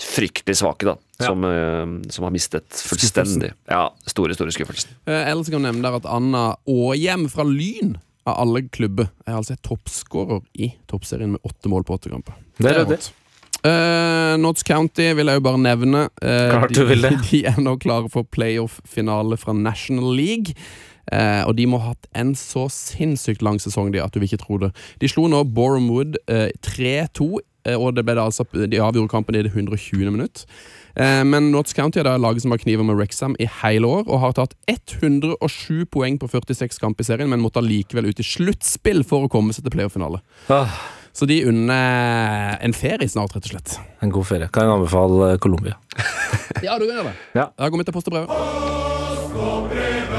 [0.00, 0.96] fryktelig svake, da.
[1.18, 1.26] Ja.
[1.26, 3.52] Som, eh, som har mistet fullstendig.
[3.70, 4.96] Ja, store, store skuffelsen.
[5.06, 9.36] Eh, ellers kan jeg nevne der at Anna Åhjem fra Lyn, av alle klubber, er
[9.36, 12.38] altså toppskårer i toppserien med åtte mål på åtte kamper.
[12.56, 13.02] Det er ryddig.
[13.64, 16.08] Eh, Notts County vil jeg jo bare nevne.
[16.20, 17.12] Uh, Klart de.
[17.30, 20.52] De er nå klare for playoff-finale fra National League.
[21.12, 24.30] Uh, og de må ha hatt en så sinnssykt lang sesong de, at du vil
[24.30, 24.70] ikke tro det.
[25.02, 27.26] De slo nå Boreham Wood eh, 3-2,
[27.68, 30.00] eh, og det ble det altså, de avgjorde kampen i det 120.
[30.08, 30.46] minutt.
[30.96, 34.08] Eh, men Notts County er da laget som har kniver med Rexham i hele år,
[34.08, 38.26] og har tatt 107 poeng på 46 kamp i serien, men måtte allikevel ut i
[38.26, 40.22] sluttspill for å komme seg til playoff-finale.
[40.48, 40.80] Ah,
[41.14, 43.76] Så de unner en ferie snart, rett og slett.
[44.02, 44.48] en god ferie.
[44.50, 45.76] Kan jeg anbefale eh, Colombia.
[46.64, 47.12] Ja, du gjør det.
[47.36, 47.48] Ja.
[47.58, 48.26] Da går vi til post og brev.
[48.26, 50.12] Post og brev,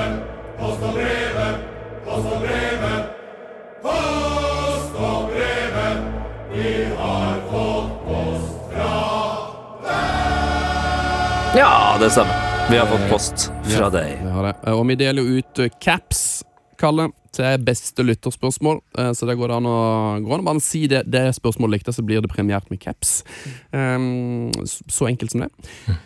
[0.60, 1.40] post og brev,
[2.06, 2.86] post og brev,
[11.56, 12.36] Ja, det stemmer.
[12.70, 14.10] Vi har fått post fra deg.
[14.18, 14.54] Ja, Vi har det.
[14.74, 16.44] Og vi deler jo ut eh, caps,
[16.80, 18.82] Kalle, til beste lytterspørsmål.
[18.98, 19.76] Eh, Så det går an å
[20.24, 23.24] gå an å bare si det, det spørsmålet likte, så blir det premiert med caps.
[23.74, 24.52] Um,
[24.88, 25.52] så enkelt som det.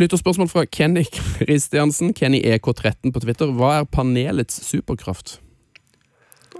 [0.00, 3.48] Lytterspørsmål fra Kenny Kristiansen, Kenny EK13 på Twitter.
[3.56, 5.38] Hva er panelets superkraft?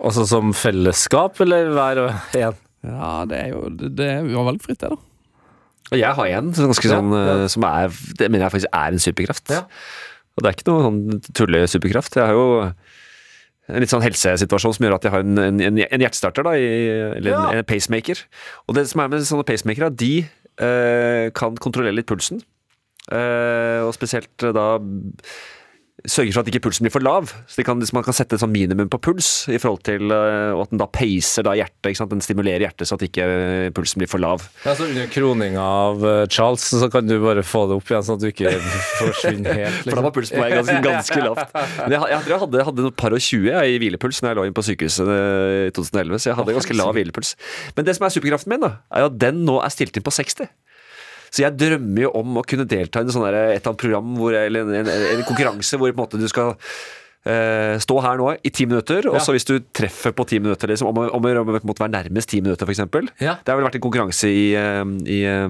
[0.00, 2.56] Altså som fellesskap, eller hver og en?
[2.86, 4.98] Ja, det er jo det, det er jo valgfritt, det, da.
[5.86, 7.20] Og jeg har en som ganske Ja, sånn ja.
[7.36, 9.52] eh, som er Det mener jeg faktisk er en superkraft.
[9.54, 9.60] Ja.
[10.36, 12.16] Og det er ikke noe sånn tulle-superkraft.
[12.18, 12.48] Jeg har jo
[13.68, 16.66] en litt sånn helsesituasjon som gjør at jeg har en, en, en hjertestarter, da, i,
[17.18, 17.60] eller en, Ja.
[17.60, 18.20] en pacemaker.
[18.68, 22.42] Og det som er med sånne pacemakere, de eh, kan kontrollere litt pulsen.
[23.10, 24.68] Eh, og spesielt eh, da
[26.10, 27.30] sørger for at ikke pulsen blir for lav.
[27.50, 30.64] Så kan, man kan sette et sånn minimum på puls, i forhold til eh, og
[30.64, 31.98] at den da peiser da hjertet.
[32.10, 34.44] Den stimulerer hjertet så at ikke eh, pulsen blir for lav.
[34.64, 38.06] Ja, så Under kroninga av eh, Charles så kan du bare få det opp igjen,
[38.06, 38.52] sånn at du ikke
[39.02, 39.82] forsvinner helt.
[39.86, 41.56] For da var pulsen på vei ganske, ganske lavt.
[41.56, 44.40] Men jeg, jeg, jeg hadde, hadde et par og 20 jeg, i hvilepuls når jeg
[44.40, 47.34] lå inn på sykehuset eh, i 2011, så jeg hadde ganske lav hvilepuls.
[47.78, 50.14] Men det som er superkraften min, da, er at den nå er stilt inn på
[50.14, 50.46] 60.
[51.30, 54.14] Så jeg drømmer jo om å kunne delta i en sånn et eller annet program
[54.20, 56.54] hvor, eller en, en, en konkurranse hvor på en måte du skal
[57.26, 60.70] eh, stå her nå i ti minutter, og så hvis du treffer på ti minutter,
[60.70, 62.84] liksom, om, å- om, om måtte være nærmest ti minutter, f.eks.
[63.20, 63.36] Ja.
[63.42, 65.48] Det har vel vært en konkurranse i, eh, i eh,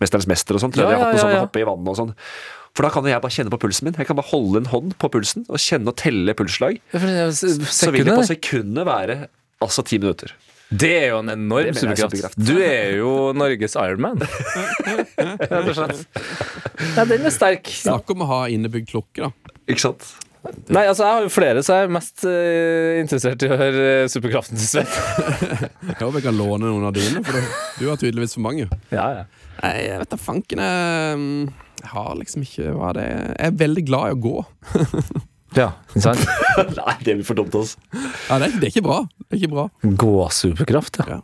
[0.00, 0.76] Mesterens mester og sånn.
[0.78, 1.42] Ja, Ja, ja, ja, ja.
[1.46, 2.14] hoppe i vannet og sånn.
[2.76, 3.96] For da kan jeg bare kjenne på pulsen min.
[3.98, 6.76] Jeg kan bare holde en hånd på pulsen og kjenne og telle pulsslag.
[6.94, 9.16] Ja, Så vil det på sekundet være
[9.64, 10.30] altså ti minutter.
[10.68, 12.16] Det er jo en enorm er superkraft.
[12.18, 12.40] superkraft.
[12.44, 14.20] Du er jo Norges Ironman.
[14.20, 16.02] Rett og slett.
[16.94, 17.70] Ja, den er sterk.
[17.72, 19.54] Snakk om å ha innebygd klokke, da.
[19.68, 20.10] Ikke sant?
[20.70, 23.86] Nei, altså Jeg har jo flere, så jeg er mest uh, interessert i å høre
[24.04, 24.92] uh, superkraften til Sven.
[25.88, 28.68] Jeg håper jeg kan låne noen av dine, for du, du har tydeligvis for mange.
[28.92, 29.24] Ja, ja.
[29.58, 31.22] Nei, jeg vet da fanken jeg,
[31.80, 33.24] jeg har liksom ikke hva det er.
[33.32, 34.36] Jeg er veldig glad i å gå.
[35.56, 36.24] ja ikke sant?
[36.78, 37.78] Nei, det blir for dumt, altså.
[38.28, 38.98] Ja, det, er, det er ikke bra.
[39.24, 39.66] Det er ikke bra.
[40.04, 41.06] Gåsuperkraft, ja.
[41.16, 41.20] Ja.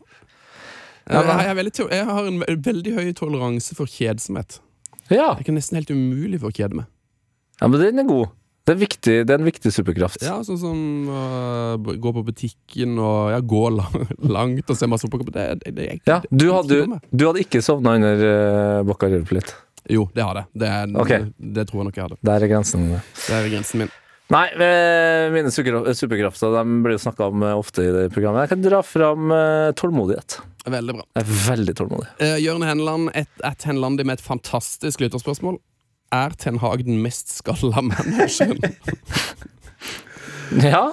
[1.05, 4.61] Jeg, jeg, veldig, jeg har en veldig høy toleranse for kjedsomhet.
[5.13, 5.35] ja.
[5.37, 6.89] Det er nesten helt umulig for å kjede meg.
[7.61, 8.33] Ja, men den er god.
[8.65, 10.23] Det er, viktig, det er en viktig superkraft.
[10.25, 10.79] Ja, Sånn som
[11.13, 11.25] å
[11.85, 14.07] b- gå på butikken og ja, gå lang,
[14.39, 16.79] langt og se masse på Det, det, det, Ja, du hadde,
[17.13, 19.53] du hadde ikke sovna under uh, Bakka Riverplate.
[19.93, 20.63] Jo, det hadde jeg.
[20.63, 21.27] Det, okay.
[21.29, 21.37] Ok.
[21.59, 22.19] det tror jeg nok jeg hadde.
[22.25, 22.89] Der er grensen.
[22.95, 23.93] Det er grensen min.
[24.33, 28.47] Nei, eh, mine superkrafter de blir jo snakka om eh, ofte i det programmet.
[28.47, 30.39] Jeg kan dra fram eh, tålmodighet.
[30.65, 31.05] Veldig bra.
[31.19, 32.07] Jeg er veldig tålmodig.
[32.23, 35.59] Uh, Jørn Henland, et, et Henlandi med et fantastisk lytterspørsmål.
[36.15, 38.63] Er Ten Hag den mest skalla manageren?
[40.61, 40.93] Ja.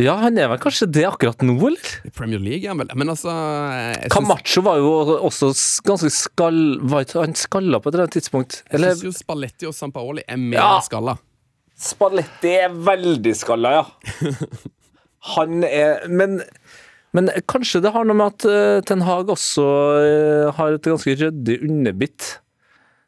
[0.00, 1.90] Ja, han er vel kanskje det akkurat nå, eller?
[2.08, 3.34] I Premier League er han vel Men altså
[4.10, 4.88] Camacho var jo
[5.28, 5.50] også
[5.84, 6.56] ganske skall...
[7.12, 8.62] Han skalla på et eller annet tidspunkt?
[8.72, 10.70] jeg syns jo Spalletti og Sampaoli er mer Ja.
[10.82, 11.18] skalla.
[11.82, 13.84] Spalletti er veldig skalla, ja.
[15.36, 16.40] Han er Men,
[17.14, 19.66] men kanskje det har noe med at eh, Ten Hag også
[20.02, 22.28] eh, har et ganske ryddig underbitt,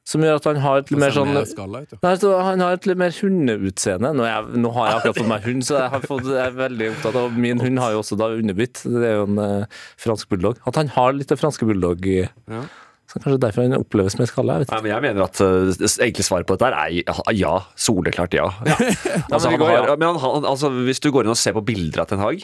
[0.05, 1.33] som gjør at han har et litt mer sånn.
[1.33, 4.11] Nei, Han har et litt mer hundeutseende.
[4.13, 6.59] Nå, jeg, nå har jeg akkurat fått meg hund, så jeg, har fått, jeg er
[6.59, 8.83] veldig opptatt av Min hund har jo også da underbitt.
[8.85, 10.61] Det er jo en uh, fransk bulldog.
[10.69, 12.67] At han har litt det franske bulldog i Ja.
[13.15, 14.59] Så Kanskje derfor han oppleves mer skalla.
[14.59, 15.69] Jeg vet Nei, men jeg mener at uh,
[16.03, 17.53] egentlig svaret på dette er ja, ja.
[17.79, 18.49] Soleklart ja.
[19.31, 22.03] altså, han har, men han, han, altså, hvis du går inn og ser på bilder
[22.03, 22.43] av Ten Hag,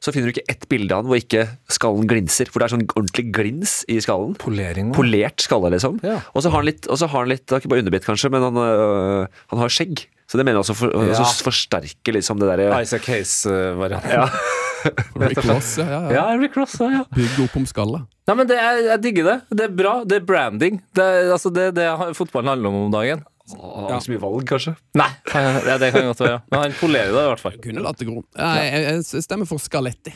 [0.00, 2.48] så finner du ikke ett bilde av han hvor ikke skallen glinser.
[2.48, 4.36] Hvor det er sånn ordentlig glins i skallen.
[4.40, 4.92] Polering.
[4.96, 6.00] Polert skalle, liksom.
[6.06, 6.18] Ja.
[6.32, 9.40] Og så har han litt, har han litt ikke bare underbitt kanskje, men han, øh,
[9.52, 10.06] han har skjegg.
[10.26, 11.20] Så det mener jeg også for, Ja.
[11.22, 14.16] også forsterker liksom det derre Isaac Hayes-varianten.
[14.16, 14.28] ja.
[15.22, 16.16] Rick Ross, ja, ja, ja.
[16.16, 17.04] Ja, Rick Ross, ja, ja.
[17.16, 18.06] Bygg opp om skallet.
[18.26, 19.38] Nei, men det er, Jeg digger det.
[19.54, 19.94] Det er bra.
[20.04, 20.80] Det er branding.
[20.96, 21.86] Det er altså, det, det
[22.18, 23.24] fotballen handler om om dagen.
[23.54, 24.72] Har ikke så mye valg, kanskje.
[24.98, 26.38] Nei, ja, det kan godt være.
[26.50, 27.58] Men han polerer det i hvert fall.
[27.62, 28.24] Kunne latt det gro.
[28.34, 28.80] Jeg,
[29.14, 30.10] jeg stemmer for Skaletti,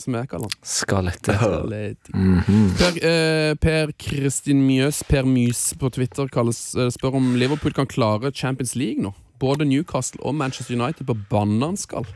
[0.00, 0.54] som jeg kaller han.
[0.64, 1.34] Skaletti.
[1.36, 2.14] Skaletti.
[2.16, 2.62] Mhm.
[2.80, 7.90] Per, eh, per Kristin Mjøs, Per Mys på Twitter, kalles, eh, spør om Liverpool kan
[7.90, 9.12] klare Champions League nå.
[9.42, 12.08] Både Newcastle og Manchester United på bananskall.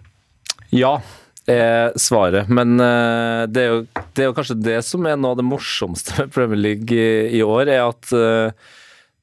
[0.72, 0.96] Ja,
[1.46, 2.50] er svaret.
[2.50, 5.46] Men eh, det, er jo, det er jo kanskje det som er noe av det
[5.46, 8.70] morsomste med Premier League i, i år, er at eh,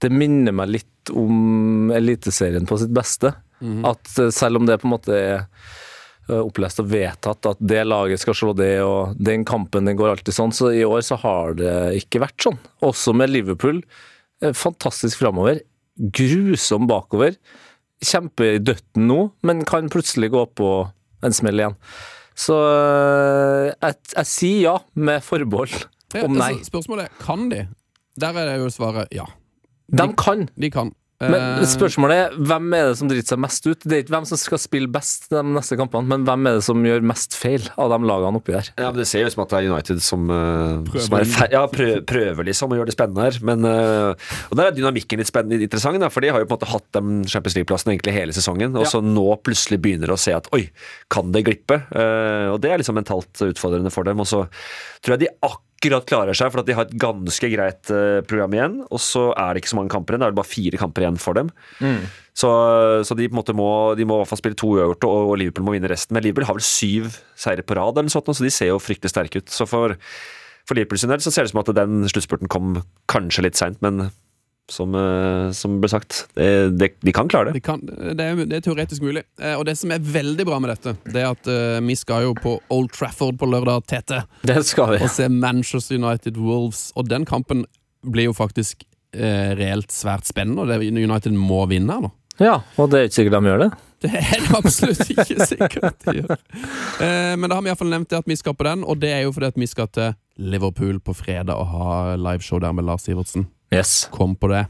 [0.04, 3.34] det minner meg litt om Eliteserien på sitt beste.
[3.88, 5.48] At eh, selv om det på en måte er
[6.34, 10.38] opplest og vedtatt at det laget skal slå det, og den kampen den går alltid
[10.38, 12.60] sånn, så i år så har det ikke vært sånn.
[12.88, 13.82] Også med Liverpool.
[14.56, 15.60] Fantastisk framover.
[16.16, 17.36] Grusom bakover.
[18.04, 20.70] Kjempe i døtten nå, men kan plutselig gå på
[21.26, 21.76] en smell igjen.
[22.36, 25.76] Så øh, jeg, jeg sier ja, med forbehold
[26.14, 26.52] Ja, om nei.
[26.56, 27.64] altså, spørsmålet er kan de.
[28.22, 29.26] Der er det jo svaret ja.
[29.94, 30.92] De kan, De kan.
[31.22, 33.80] Men Eh, spørsmålet er hvem er det som driter seg mest ut?
[33.86, 36.64] Det er ikke hvem som skal spille best de neste kampene, men hvem er det
[36.66, 38.70] som gjør mest feil av de lagene oppi der?
[38.78, 41.00] Ja, men Det ser jo ut som at det er United som, eh, Prøver.
[41.06, 43.40] som er, fer- ja, prøver, prøver liksom å gjøre det spennende her.
[43.42, 44.16] Men, eh,
[44.52, 46.72] og Der er dynamikken litt spennende interessant, da, for de har jo på en måte
[46.74, 48.76] hatt den Champions League-plassen egentlig hele sesongen.
[48.76, 48.90] Og Ja.
[48.90, 50.70] så nå plutselig begynner de å se at oi,
[51.10, 51.84] kan det glippe?
[51.96, 54.20] Eh, og det er liksom mentalt utfordrende for dem.
[54.20, 54.48] Og så
[55.02, 58.54] tror jeg de akkurat klarer seg, for at de har et ganske greit eh, program
[58.56, 58.76] igjen.
[58.90, 61.20] Og så er det ikke så mange kamper igjen, det er bare fire kamper igjen
[61.22, 61.50] for dem.
[62.34, 62.50] Så,
[63.06, 65.34] så de på en måte må De må i hvert fall spille to uavgjorte, og
[65.34, 66.16] og Liverpool må vinne resten.
[66.16, 68.82] Men Liverpool har vel syv seire på rad, eller noe sånt, så de ser jo
[68.82, 69.54] fryktelig sterke ut.
[69.54, 69.98] Så for,
[70.68, 73.60] for Liverpool sin del så ser det ut som at den sluttspurten kom kanskje litt
[73.60, 74.08] seint, men
[74.72, 76.48] som, eh, som ble sagt, det,
[76.80, 77.60] det, de kan klare det.
[77.60, 79.26] de kan, det, er, det er teoretisk mulig.
[79.42, 82.30] Eh, og det som er veldig bra med dette, det er at uh, vi skal
[82.30, 85.04] jo på Old Trafford på lørdag, Tete, Det skal vi.
[85.04, 86.92] og se Manchester United Wolves.
[86.96, 87.66] Og den kampen
[88.04, 88.86] blir jo faktisk
[89.18, 92.14] uh, reelt svært spennende, og det, United må vinne her nå.
[92.42, 93.74] Ja, og det er ikke sikkert de gjør det.
[94.04, 96.40] Det er det absolutt ikke sikkert de gjør.
[97.00, 99.14] Eh, men da har vi iallfall nevnt det at vi skal på den, og det
[99.16, 102.88] er jo fordi at vi skal til Liverpool på fredag og ha liveshow der med
[102.90, 103.46] Lars Sivertsen.
[103.74, 104.08] Yes.
[104.14, 104.66] Kom på det.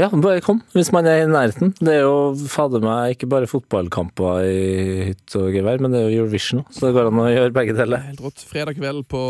[0.00, 1.74] Ja, bare kom, hvis man er i nærheten.
[1.76, 4.62] Det er jo fader meg ikke bare fotballkamper i
[5.10, 7.52] hytt og gevær, men det er jo Eurovision òg, så det går an å gjøre
[7.58, 8.00] begge deler.
[8.00, 8.44] er helt rått.
[8.48, 9.20] Fredag kveld på,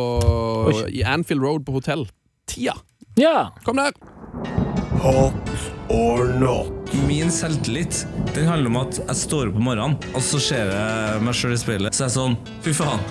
[0.70, 0.76] Oi.
[0.94, 2.06] i Anfield Road på hotell.
[2.46, 2.76] Tida!
[3.18, 3.50] Ja!
[3.66, 3.90] Kom der!
[5.02, 5.50] Hot
[5.90, 6.94] or not?
[7.08, 8.04] Min selvtillit
[8.36, 11.56] den handler om at jeg står opp om morgenen, og så ser jeg meg sjøl
[11.56, 11.98] i speilet.
[11.98, 13.02] Så er jeg sånn Fy faen.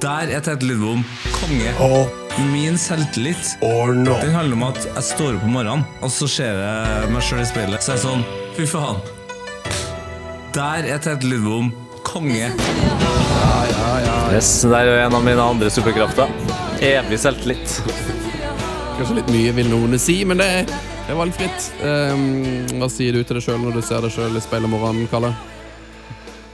[0.00, 1.04] Der er Tete Lidbom
[1.40, 1.72] konge.
[1.78, 2.12] Hot
[2.52, 4.18] Min selvtillit or no.
[4.20, 7.40] den handler om at jeg står opp om morgenen, og så ser jeg meg sjøl
[7.40, 7.80] i speilet.
[7.80, 8.24] Så er jeg sånn
[8.58, 9.00] Fy faen.
[10.56, 11.70] Der er Tete Lidbom
[12.04, 12.50] konge.
[12.52, 14.18] Ja, ja, ja.
[14.36, 16.28] Yes, det er jo en av mine andre superkrafter.
[16.84, 17.78] Evig selvtillit.
[18.98, 20.64] Kanskje litt mye, vil noen si, men det er,
[21.06, 21.60] det er valgfritt.
[21.80, 24.72] Um, hva sier du til deg sjøl når du ser deg sjøl i speilet om
[24.76, 25.32] morgenen, Kalle?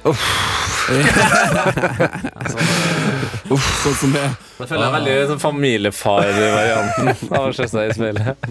[3.48, 4.22] Sånn som det.
[4.58, 8.46] Jeg føler jeg er veldig sånn familiefar-varianten av å se seg i speilet.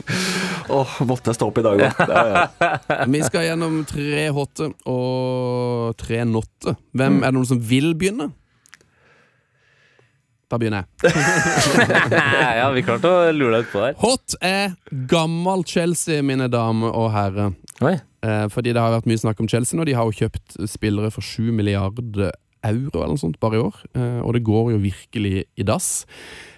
[0.72, 2.04] Åh, måtte jeg stå opp i dag òg.
[2.12, 3.06] Ja, ja.
[3.12, 6.76] Vi skal gjennom tre hotte og tre notte.
[6.96, 8.32] Hvem Er det noen som vil begynne?
[10.52, 11.14] Da begynner jeg.
[12.60, 13.96] ja, vi klarte å lure deg utpå der.
[14.04, 14.74] Hot er
[15.08, 17.54] gammel Chelsea, mine damer og herrer.
[17.82, 19.86] Eh, fordi det har vært mye snakk om Chelsea nå.
[19.88, 22.34] De har jo kjøpt spillere for 7 milliarder
[22.68, 23.82] euro eller noe sånt bare i år.
[23.98, 26.06] Eh, og det går jo virkelig i dass.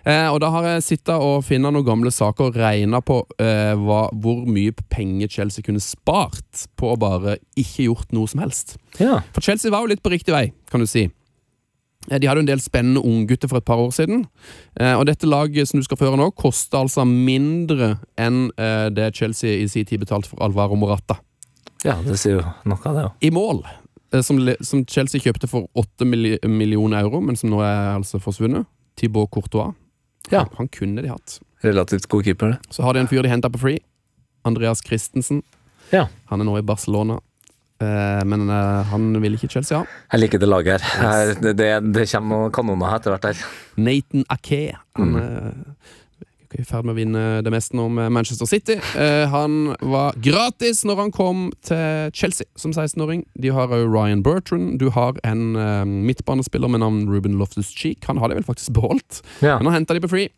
[0.03, 3.73] Eh, og da har jeg sittet og funnet noen gamle saker og regna på eh,
[3.79, 8.77] hva, hvor mye penger Chelsea kunne spart på å bare ikke gjort noe som helst.
[8.99, 9.21] Ja.
[9.35, 11.07] For Chelsea var jo litt på riktig vei, kan du si.
[12.03, 14.25] De hadde jo en del spennende unggutter for et par år siden.
[14.75, 18.49] Og dette laget som du skal få høre nå, koster altså mindre enn
[18.91, 21.15] det Chelsea i sin tid betalte for Alvaro Morata.
[21.87, 23.23] ja, det sier jo noe av det òg.
[23.23, 23.63] I mål,
[24.21, 28.67] som, som Chelsea kjøpte for 8 millioner euro, men som nå er altså forsvunnet.
[28.99, 29.73] Thibaut Courtois.
[30.32, 30.45] Ja.
[30.60, 31.39] Han kunne de hatt.
[31.63, 32.73] Relativt god keeper, det.
[32.76, 33.80] Så har de en fyr de henta på free.
[34.45, 35.41] Andreas Christensen.
[35.91, 36.08] Ja.
[36.30, 37.17] Han er nå i Barcelona.
[37.82, 39.86] Eh, men eh, han vil ikke Chelsea ha.
[40.13, 41.02] Jeg liker det laget her.
[41.02, 43.43] her det, det, det kommer noen kanoner etter hvert her.
[43.82, 44.62] Nathan Ake.
[44.99, 45.63] Han Mm.
[46.53, 48.77] Eh, i ferd med å vinne det meste nå med Manchester City.
[48.99, 53.25] Eh, han var gratis når han kom til Chelsea som 16-åring.
[53.39, 54.77] De har òg Ryan Bertrand.
[54.81, 58.05] Du har en eh, midtbanespiller med navn Ruben Loftus-Cheek.
[58.09, 59.57] Han har de vel faktisk beholdt, Ja.
[59.57, 60.29] men han henta de på free.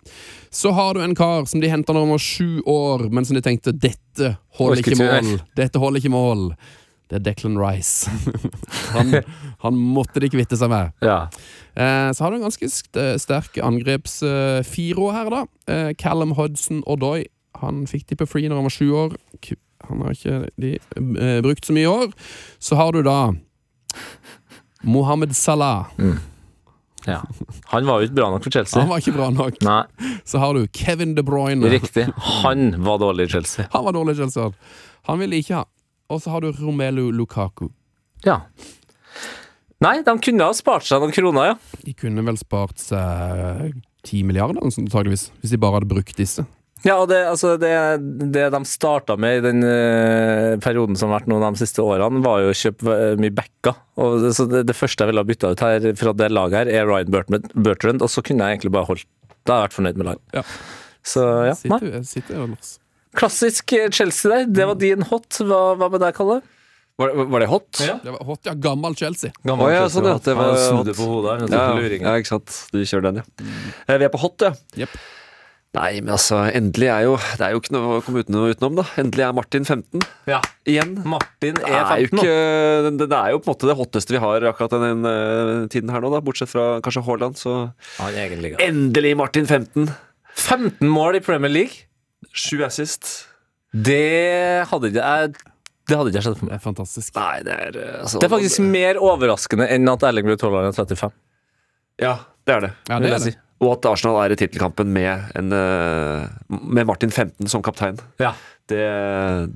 [0.56, 3.36] Så har du en kar som de henta når han var sju år, men som
[3.36, 5.38] de tenkte dette holder ikke mål.
[5.58, 6.50] Dette holder ikke mål.
[7.12, 8.10] Det er Declan Rice.
[8.96, 9.12] han,
[9.66, 10.94] han måtte de kvitte seg med.
[11.06, 11.18] Ja.
[11.76, 12.70] Eh, så har du en ganske
[13.20, 15.44] sterk angreps-firo her, da.
[15.68, 17.26] Eh, Callum Hudson Odoi.
[17.62, 19.18] Han fikk de på free når han var sju år.
[19.90, 22.14] Han har ikke de eh, brukt så mye i år.
[22.60, 23.34] Så har du da
[24.84, 25.86] Mohammed Salah.
[27.06, 27.22] ja.
[27.72, 28.82] Han var jo ikke bra nok for Chelsea.
[28.82, 29.60] Han var ikke bra nok.
[29.66, 29.84] Nei,
[30.26, 31.70] Så har du Kevin De Bruyne.
[31.70, 32.08] riktig.
[32.44, 33.68] Han var dårlig i Chelsea.
[33.74, 34.52] Han var dårlig, Chelsea.
[35.10, 35.66] Han ville ikke ha.
[36.10, 37.70] Og så har du Romelu Lukaku.
[38.26, 38.42] Ja.
[39.86, 41.82] Nei, de kunne ha spart seg noen kroner, ja.
[41.86, 46.46] De kunne vel spart seg ti milliarder, antageligvis, hvis de bare hadde brukt disse.
[46.86, 47.72] Ja, og det, altså det,
[48.34, 51.82] det de starta med i den uh, perioden som har vært noen av de siste
[51.82, 53.80] årene, var jo å kjøpe eh, mye backer.
[54.02, 56.74] Og det, så det, første jeg ville ha bytta ut her fra det laget her,
[56.82, 59.08] er Ryan Bertrand, Bertrand og så kunne jeg egentlig bare holdt
[59.46, 60.26] Da har jeg vært fornøyd med laget.
[60.38, 60.46] Ja.
[61.06, 61.80] Så ja, nei.
[61.80, 62.76] Sitter, sitter jo, Lars.
[63.18, 64.46] Klassisk eh, Chelsea der.
[64.52, 65.42] Det var din hot.
[65.42, 66.42] Hva, hva med deg, Kalle?
[66.98, 67.82] Var, var det hot?
[67.84, 67.98] Ja.
[68.04, 68.54] Det var hot, ja.
[68.56, 69.32] Gammel Chelsea.
[69.44, 70.22] Gammel oh, ja, Chelsea, sånn, ja.
[70.24, 71.00] Det var Han snudde hot.
[71.02, 71.52] på hodet her.
[71.52, 72.56] Ja, Ja, ja, ikke sant.
[72.72, 73.52] Du kjører den, ja.
[73.90, 74.54] Eh, Vi er på hot, ja.
[74.80, 74.96] Yep.
[75.76, 78.78] Nei, men altså, endelig er jo Det er jo ikke noe å komme uten utenom,
[78.80, 78.86] da.
[79.02, 80.38] Endelig er Martin 15 ja.
[80.72, 80.94] igjen.
[81.04, 82.24] Martin Det er er, jo 15 nå.
[82.24, 85.68] ikke, det, det er jo på en måte det hotteste vi har akkurat den den
[85.74, 86.22] tiden her nå, da.
[86.24, 87.58] Bortsett fra kanskje Haaland, så
[88.00, 88.62] Han egentlig, ja.
[88.70, 89.92] Endelig Martin 15!
[90.36, 91.90] 15 mål i Premier League.
[92.32, 93.28] Sju assist.
[93.76, 95.36] Det hadde ikke jeg
[95.86, 96.56] Det hadde ikke jeg sett for meg.
[96.56, 97.16] Det er fantastisk.
[97.20, 100.72] Nei, det er eh, altså, Det er faktisk mer overraskende enn at Erling Braut Haaland
[100.72, 101.18] er 35.
[102.02, 102.16] Ja,
[102.48, 102.72] det er det.
[102.90, 103.36] Ja, det er det.
[103.64, 108.02] Og at Arsenal er i tittelkampen med, en, eh, med Martin 15 som kaptein.
[108.20, 108.34] Ja.
[108.68, 108.82] Det,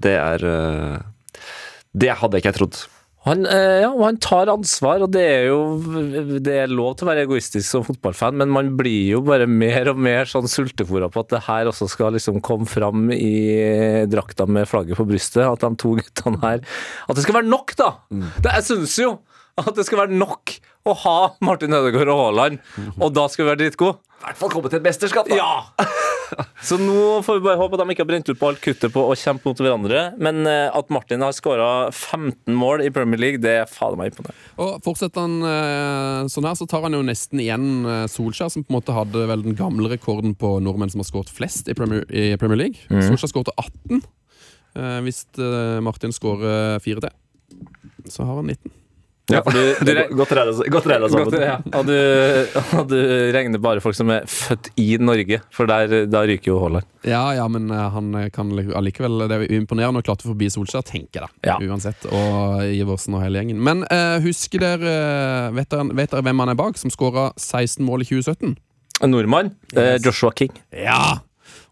[0.06, 1.44] det er eh,
[1.98, 2.80] Det hadde ikke jeg trodd.
[3.30, 5.60] Han, eh, ja, han tar ansvar, og det er jo
[6.42, 9.92] Det er lov til å være egoistisk som fotballfan, men man blir jo bare mer
[9.92, 14.48] og mer sånn sultefòra på at det her også skal liksom komme fram i drakta
[14.50, 15.46] med flagget på brystet.
[15.46, 16.64] At de to guttene her
[17.08, 17.92] At det skal være nok, da!
[18.10, 19.18] Det, jeg syns jo
[19.60, 20.56] at det skal være nok
[20.88, 22.62] å ha Martin Ødegaard og Haaland,
[22.98, 24.00] og da skal vi være dritgode.
[24.20, 25.38] I hvert fall komme til et mesterskap, da!
[25.40, 25.88] Ja!
[26.68, 28.92] Så nå får vi bare håpe at de ikke har brent ut på alt kuttet
[28.94, 30.02] på å kjempe mot hverandre.
[30.22, 34.12] Men eh, at Martin har skåra 15 mål i Premier League, det er fader meg
[34.12, 34.52] imponerende.
[34.60, 38.66] Og Fortsetter han eh, sånn her, så tar han jo nesten igjen eh, Solskjær, som
[38.66, 41.78] på en måte hadde vel den gamle rekorden på nordmenn som har skåret flest i
[41.78, 42.84] Premier, i Premier League.
[42.92, 44.04] Solskjær skårte 18.
[44.80, 45.24] Eh, hvis
[45.86, 47.16] Martin skårer fire til,
[48.12, 48.79] så har han 19.
[49.30, 51.30] Ja, for du, du, Godt regna sammen.
[51.30, 51.58] Godt, ja.
[51.80, 51.96] og, du,
[52.80, 52.98] og du
[53.36, 56.88] regner bare folk som er født i Norge, for der, da ryker jo Haaland.
[57.08, 61.22] Ja, ja, men eh, han kan allikevel Det er imponerende å klatre forbi Solskjær, tenker
[61.22, 61.54] jeg da.
[61.54, 61.58] Ja.
[61.70, 62.10] Uansett.
[62.12, 63.62] Og Iversen og hele gjengen.
[63.64, 64.98] Men uh, husker dere
[65.56, 68.58] vet, dere vet dere hvem han er bak, som skåra 16 mål i 2017?
[69.00, 70.04] En nordmann, Yes.
[70.04, 70.52] Joshua King.
[70.76, 71.22] Ja!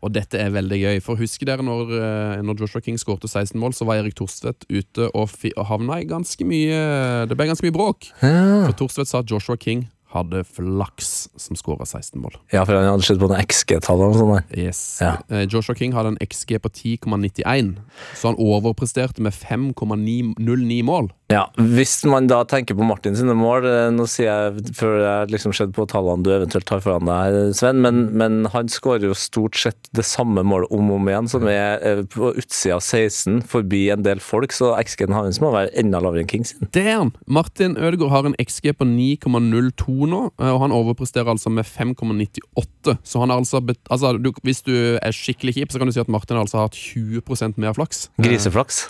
[0.06, 1.02] Og dette er veldig gøy.
[1.04, 4.68] For husker dere når, eh, når Joshua King skårte 16 mål, så var Erik Torstvedt
[4.70, 8.12] ute og, og havna i ganske mye Det ble ganske mye bråk.
[8.22, 12.38] For Torstvedt sa at Joshua King hadde flaks som skåra 16 mål.
[12.54, 14.46] Ja, for han hadde sett på noen XG-tall sånn der.
[14.56, 14.82] Yes.
[15.04, 15.18] Ja.
[15.28, 17.76] Eh, Joshua King hadde en XG på 10,91,
[18.16, 21.12] så han overpresterte med 5,09 mål.
[21.28, 25.34] Ja, Hvis man da tenker på Martin sine mål eh, Nå sier jeg før jeg
[25.34, 29.18] liksom sett på tallene du eventuelt tar foran deg, Sven, men, men han skårer jo
[29.18, 32.86] stort sett det samme målet om og om igjen, som er eh, på utsida av
[32.86, 36.72] 16, forbi en del folk, så XG-en hans må være enda lavere enn King sin.
[36.72, 37.12] Det er han!
[37.28, 42.98] Martin Ødegaard har en XG på 9,02 nå, eh, og han overpresterer altså med 5,98.
[43.04, 46.04] Så han er altså, altså du, Hvis du er skikkelig kjip, så kan du si
[46.04, 48.10] at Martin altså har hatt 20 mer flaks.
[48.22, 48.86] Griseflaks.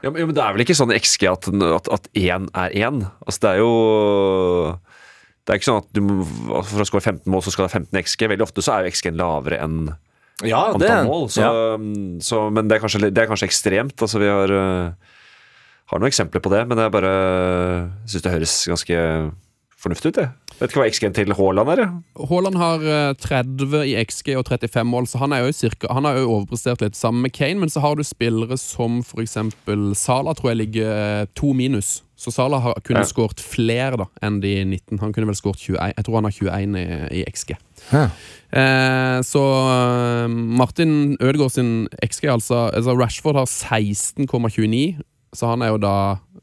[0.00, 2.46] Ja, men, ja, men det er vel ikke sånn i XG at, at, at én
[2.56, 3.02] er én?
[3.26, 3.72] Altså, det er jo
[5.44, 6.00] Det er ikke sånn at du
[6.54, 8.28] altså, for å skåre 15 mål, så skal det være 15 XG.
[8.32, 9.78] Veldig ofte så er jo XG-en lavere enn
[10.46, 11.28] Ja, antall mål.
[11.32, 11.76] Så, ja.
[12.24, 13.96] så, men det er, kanskje, det er kanskje ekstremt.
[14.00, 15.16] Altså, vi har, øh,
[15.92, 17.12] har noen eksempler på det, men jeg bare
[18.08, 19.00] syns det høres ganske
[19.80, 20.18] fornuftig ut.
[20.20, 20.28] det.
[20.60, 21.82] Vet ikke hva XG-en til Haaland er.
[22.28, 26.04] Haaland har eh, 30 i XG og 35 mål, så han, er jo cirka, han
[26.04, 27.58] har jo overprestert litt sammen med Kane.
[27.62, 32.02] Men så har du spillere som eksempel Sala, tror jeg ligger eh, to minus.
[32.20, 33.08] Så Sala har, kunne Ja.
[33.08, 34.98] skåret flere da enn de 19.
[35.00, 35.78] Han kunne vel skåret 21.
[35.96, 37.54] Jeg tror han har 21 i, i XG.
[37.94, 38.02] Ja.
[38.52, 39.40] Eh, så
[39.72, 45.00] eh, Martin Ødegaard sin XG, altså, altså Rashford har 16,29,
[45.32, 45.94] så han er jo da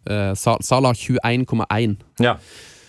[0.10, 1.98] eh, Sala har 21,1.
[2.24, 2.38] Ja.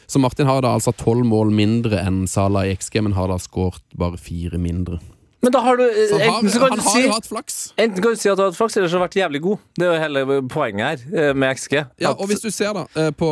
[0.09, 3.37] Så Martin har da altså tolv mål mindre enn Salah i XG, men har da
[3.43, 5.01] skåret bare fire mindre.
[5.41, 8.43] Men da har du Så enten, kan du si, enten kan du si at du
[8.43, 9.61] har hatt flaks, eller så har du vært jævlig god.
[9.79, 11.77] Det er jo hele poenget her eh, med XG.
[12.03, 13.31] Ja, og hvis du ser da eh, på,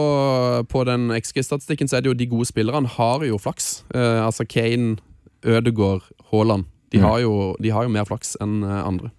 [0.71, 3.83] på den XG-statistikken, så er det jo de gode spillerne har jo flaks.
[3.91, 5.01] Eh, altså Kane,
[5.43, 6.69] Ødegaard, Haaland.
[6.95, 9.11] De, har jo, de har jo mer flaks enn andre.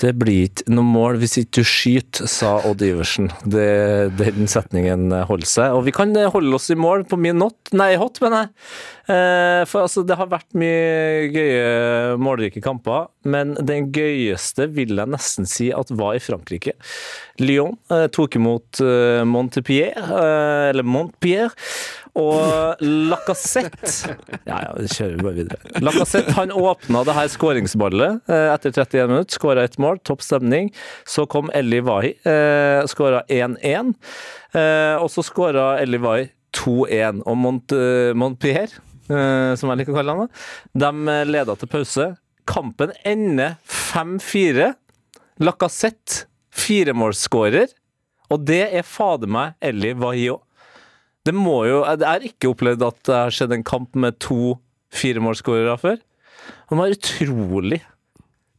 [0.00, 3.30] Det blir ikke noe mål hvis ikke du skyter, sa Odd Iversen.
[3.44, 3.68] Det,
[4.18, 5.76] den setningen holder seg.
[5.76, 8.52] Og vi kan holde oss i mål på min not, nei, hot, mener jeg.
[9.06, 15.12] Eh, for altså, det har vært mye gøye, målrike kamper, men den gøyeste vil jeg
[15.12, 16.74] nesten si at var i Frankrike.
[17.42, 20.10] Lyon eh, tok imot eh, Montpellier,
[20.72, 21.54] eller Montpierre.
[22.16, 23.90] Og Lacassette
[24.48, 25.82] Ja, ja, det kjører vi bare videre.
[25.84, 29.36] Lacassette han åpna det her skåringsballet etter 31 minutter.
[29.36, 30.70] Skåra ett mål, topp stemning.
[31.04, 32.14] Så kom Ellie Wahi,
[32.88, 33.92] skåra 1-1.
[34.56, 37.22] Eh, og så skåra Ellie Wahi 2-1.
[37.26, 37.76] Og Mont,
[39.06, 40.30] som jeg liker å kalle han,
[40.74, 42.08] da, de leda til pause.
[42.46, 44.72] Kampen ender 5-4.
[45.42, 46.24] Lacassette,
[46.56, 47.72] firemålsskårer.
[48.32, 50.28] Og det er fader meg Ellie Wahi.
[51.26, 54.56] Det må jo Jeg har ikke opplevd at det har skjedd en kamp med to
[54.94, 55.98] firemålsskårere før.
[56.70, 57.80] Det var utrolig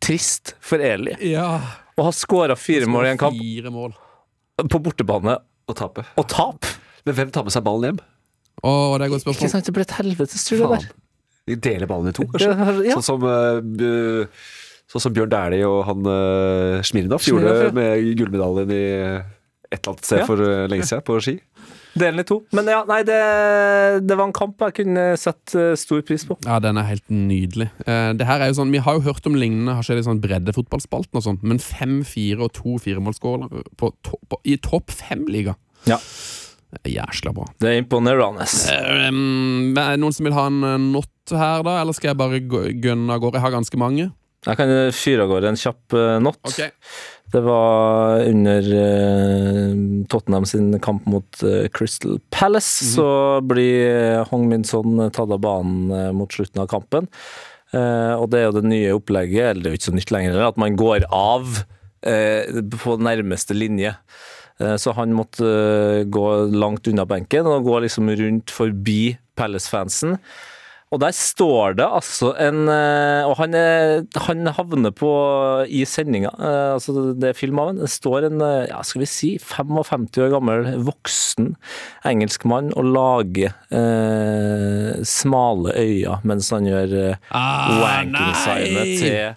[0.03, 1.47] trist for Eli Ja,
[1.97, 3.95] å ha skåra fire mål i en kamp Fire mål.
[4.69, 5.37] på bortebane
[5.67, 6.03] Og tape.
[6.19, 6.67] og tap.
[7.07, 8.01] Men hvem tar med seg ballen hjem?
[8.65, 9.51] Å, det er et godt Ikke spørsmål.
[9.53, 10.87] sant, det ble et helvetes tur, det der.
[11.47, 12.53] De deler ballen i to, kanskje?
[12.87, 12.97] Ja.
[12.97, 14.27] Sånn som eh,
[14.87, 17.71] Sånn som Bjørn Dæhlie og han uh, Smirnov gjorde Smirnov, ja.
[17.75, 18.83] med gullmedaljen i
[19.67, 20.27] et eller annet sted Ja.
[20.29, 21.33] for eh, lenge siden, på ski.
[21.97, 22.37] Delen i to.
[22.55, 23.17] Men ja, nei, det,
[24.07, 26.37] det var en kamp jeg kunne sett eh, stor pris på.
[26.45, 27.67] Ja, den er helt nydelig.
[27.83, 30.07] Eh, det her er jo sånn, Vi har jo hørt om lignende har skjedd i
[30.07, 34.93] sånn breddefotballspalten og sånn, men fem, fire og to firemålsskårere på to- på- i topp
[34.93, 35.57] fem-liga.
[35.89, 35.99] Ja.
[36.87, 37.45] Jæskla bra.
[37.63, 38.45] Det er imponerende.
[39.07, 41.77] Um, er det noen som vil ha en eh, not her, da?
[41.81, 43.39] Eller skal jeg bare gå- gønne av gårde?
[43.39, 44.09] Jeg har ganske mange.
[44.47, 46.37] Jeg kan fyre av gårde en kjapp eh, not.
[46.47, 46.69] Okay.
[47.33, 49.71] Det var under eh,
[50.11, 52.85] Tottenham sin kamp mot eh, Crystal Palace.
[52.93, 53.07] Så
[53.47, 57.09] blir Hong Min Son tatt av banen eh, mot slutten av kampen.
[57.75, 60.13] Eh, og det er jo det nye opplegget, eller det er jo ikke så nytt
[60.15, 61.63] lenger, at man går av
[62.07, 63.95] eh, på nærmeste linje.
[64.59, 70.17] Eh, Så han måtte eh, gå langt unna benken og gå liksom rundt forbi Palace-fansen.
[70.87, 75.09] Og der står det altså en eh, Og han, er, han havner på
[75.67, 76.29] i sendinga,
[76.77, 78.39] altså det er film av ham, Det står en
[78.69, 81.57] ja, skal vi si 55 år gammel voksen
[82.07, 86.95] engelskmann og lager eh, smale øyne mens han gjør
[87.35, 89.35] Ah, wanking-signet til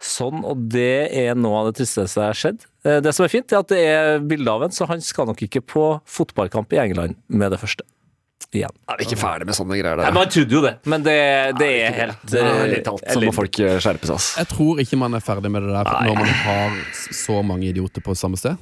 [0.00, 2.66] sånn, og det er noe av det tristeste som har sett.
[2.84, 5.28] Eh, Det som er fint, er at det er bilde av en, så han skal
[5.28, 7.84] nok ikke på fotballkamp i England med det første.
[8.50, 8.72] Igjen.
[8.90, 10.14] Er vi ikke ferdig med sånne greier Nei, der?
[10.16, 11.12] Man trodde jo det, men det,
[11.60, 13.04] det er helt Det er eh, litt alt.
[13.06, 14.24] Så må folk eh, skjerpe seg.
[14.40, 16.80] Jeg tror ikke man er ferdig med det der når man har
[17.14, 18.58] så mange idioter på samme sted.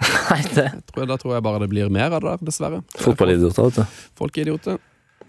[0.32, 2.82] Nei, det Jeg tror, da tror jeg bare det blir mer av det der, dessverre.
[2.98, 4.02] Fotballidioter, vet du.
[4.18, 4.82] Folk er idioter.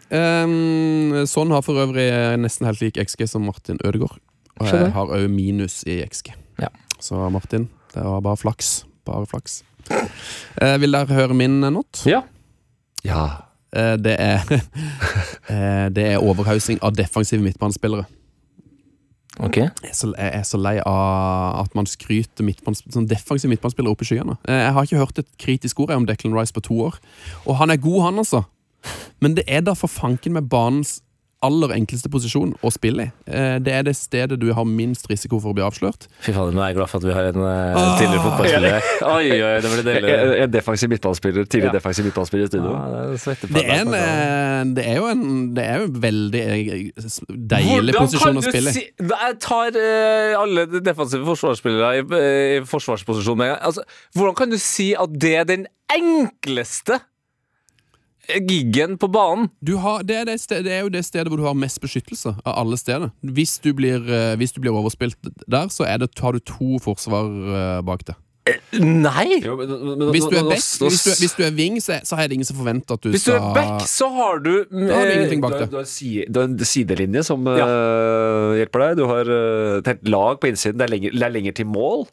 [0.10, 2.08] Um, sånn har for øvrig
[2.42, 4.18] nesten helt lik XG som Martin Ødegaard.
[4.62, 4.90] Og Skjønner.
[4.90, 6.32] jeg har òg minus i XG.
[6.62, 6.70] Ja.
[7.02, 8.86] Så Martin, det var bare flaks.
[9.06, 9.64] Bare flaks.
[10.62, 12.04] Eh, vil dere høre min not?
[12.06, 12.22] Ja.
[13.04, 13.24] Ja.
[13.74, 14.44] Eh, det er
[15.50, 18.06] eh, Det er overhausing av defensive midtbanespillere.
[19.40, 19.58] Ok.
[19.58, 22.46] Jeg er, så, jeg er så lei av at man skryter
[22.92, 24.36] sånn defensive midtbanespillere opp i skyene.
[24.46, 27.00] Eh, Jeg har ikke hørt et kritisk ord om Declan Rice på to år.
[27.48, 28.44] Og han er god, han, altså.
[29.22, 31.00] Men det er da for fanken med banens
[31.42, 33.12] aller enkleste posisjon å spille i.
[33.28, 36.06] Eh, Det er det stedet du har minst risiko for å bli avslørt.
[36.22, 38.90] Fy fader, nå er jeg glad for at vi har en eh, tidligere fotballspiller.
[39.16, 40.12] Oi, oi, det blir deilig.
[40.18, 41.78] En, en defensiv midtballspiller, tidligere Ja.
[41.80, 42.72] defensiv midtballspiller i studio.
[42.72, 44.04] Ja, det er Det er, en, altså.
[44.06, 45.26] eh, det er jo en
[45.56, 46.44] Det er jo en veldig
[47.56, 48.74] deilig posisjon å spille i.
[48.78, 49.78] si Jeg tar
[50.42, 52.06] alle de defensive forsvarsspillere i,
[52.60, 53.64] i forsvarsposisjon med en gang.
[53.72, 53.84] Altså,
[54.16, 57.00] hvordan kan du si at det er den enkleste
[58.48, 59.50] giggen på banen?
[59.62, 61.82] Du har, det, er det, sted, det er jo det stedet hvor du har mest
[61.84, 63.12] beskyttelse av alle steder.
[63.22, 65.18] Hvis du blir, eh, hvis du blir overspilt
[65.48, 68.06] der, så er det, har du to forsvar eh, bak.
[68.74, 69.38] Nei!
[69.44, 72.00] Jo, men, men, men, Hvis du er back, hvis du, hvis du er wing, så,
[72.00, 74.40] er- så er det ingen som forventer at du Hvis du er back, så har
[74.42, 77.46] du Da har du eh, ingenting bak har, du, har du har en sidelinje som
[77.48, 78.98] øh, hjelper deg.
[78.98, 80.80] Du har et helt lag på innsiden.
[80.82, 82.08] Det er lenger, det er lenger til mål.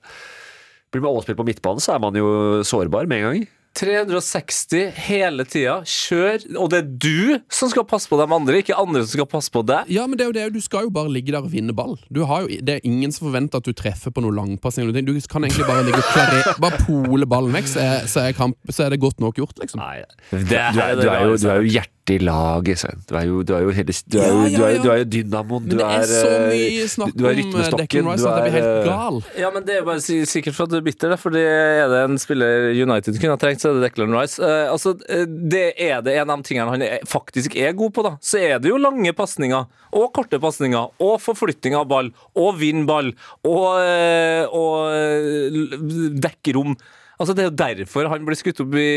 [0.92, 2.28] Blir man overspilt på midtbanen, så er man jo
[2.64, 3.48] sårbar med en gang.
[3.76, 5.78] 360 hele tida.
[5.86, 6.46] Kjør.
[6.58, 9.52] Og det er du som skal passe på de andre, ikke andre som skal passe
[9.54, 9.90] på deg.
[9.92, 11.96] Ja, men det er jo det, du skal jo bare ligge der og vinne ball.
[12.14, 14.88] Du har jo, det er ingen som forventer at du treffer på noe langpassing.
[14.88, 18.38] Du kan egentlig bare ligge og klare, bare pole ballen vekk, så er, så, er
[18.38, 19.82] kamp, så er det godt nok gjort, liksom.
[19.82, 20.02] Nei,
[20.32, 23.00] Det du, er, du, er jo, du er jo hjertet i laget, Svein.
[23.08, 24.82] Du er jo, du er jo, hele, du er jo, ja, du er, ja.
[24.82, 25.66] du er jo dynamoen.
[25.66, 28.08] Men Du er er, eh, du er eh, rytmestokken.
[28.08, 29.20] Du blir helt er, eh, gal.
[29.38, 32.02] Ja, men det er bare sikkert for at du er bitter, da, fordi er det
[32.04, 34.42] en spiller United kunne ha trengt, så er det Declan Rice.
[34.42, 37.96] Eh, altså, eh, det er det en av de tingene han er, faktisk er god
[37.96, 38.14] på, da.
[38.24, 39.66] Så er det jo lange pasninger,
[39.98, 43.12] og korte pasninger, og forflytting av ball, og vinn ball,
[43.48, 45.76] og, eh, og eh,
[46.24, 46.78] dekke rom.
[47.18, 48.88] Altså, det er jo derfor han blir skutt opp i,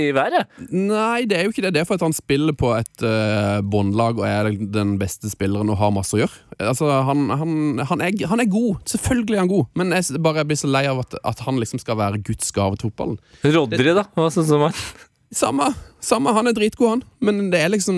[0.00, 0.48] i været.
[0.72, 1.74] Nei, det er jo ikke det.
[1.76, 5.68] Det er for at han spiller på et uh, båndlag og er den beste spilleren
[5.72, 6.40] og har masse å gjøre.
[6.62, 7.54] Altså, han, han,
[7.90, 8.80] han, er, han er god.
[8.88, 11.82] Selvfølgelig er han god, men jeg bare blir så lei av at, at han liksom
[11.82, 13.20] skal være Guds gave til fotballen.
[13.44, 14.08] Rodri, da?
[14.16, 14.84] Hva syns du om han?
[15.32, 15.70] Samme,
[16.04, 17.02] samme, han er dritgod, han.
[17.24, 17.96] Men det er liksom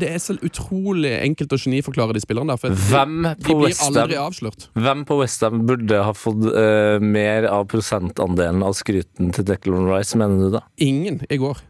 [0.00, 2.60] Det er så utrolig enkelt å geniforklare de spillerne der.
[2.60, 4.66] For Hvem de, blir West aldri avslørt.
[4.74, 10.18] Hvem på Westham burde ha fått uh, mer av prosentandelen av skryten til Declan Rice,
[10.18, 10.64] mener du da?
[10.82, 11.62] Ingen i går.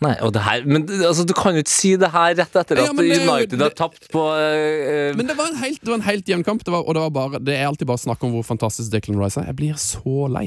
[0.00, 2.78] Nei, og det her, men altså, du kan jo ikke si det her rett etter
[2.80, 5.98] at det United det, har tapt på uh, Men det var en helt, det var
[6.00, 8.24] en helt jevn kamp, det var, og det, var bare, det er alltid bare snakk
[8.24, 9.50] om hvor fantastisk Declan Rice er.
[9.52, 10.46] Jeg blir så lei.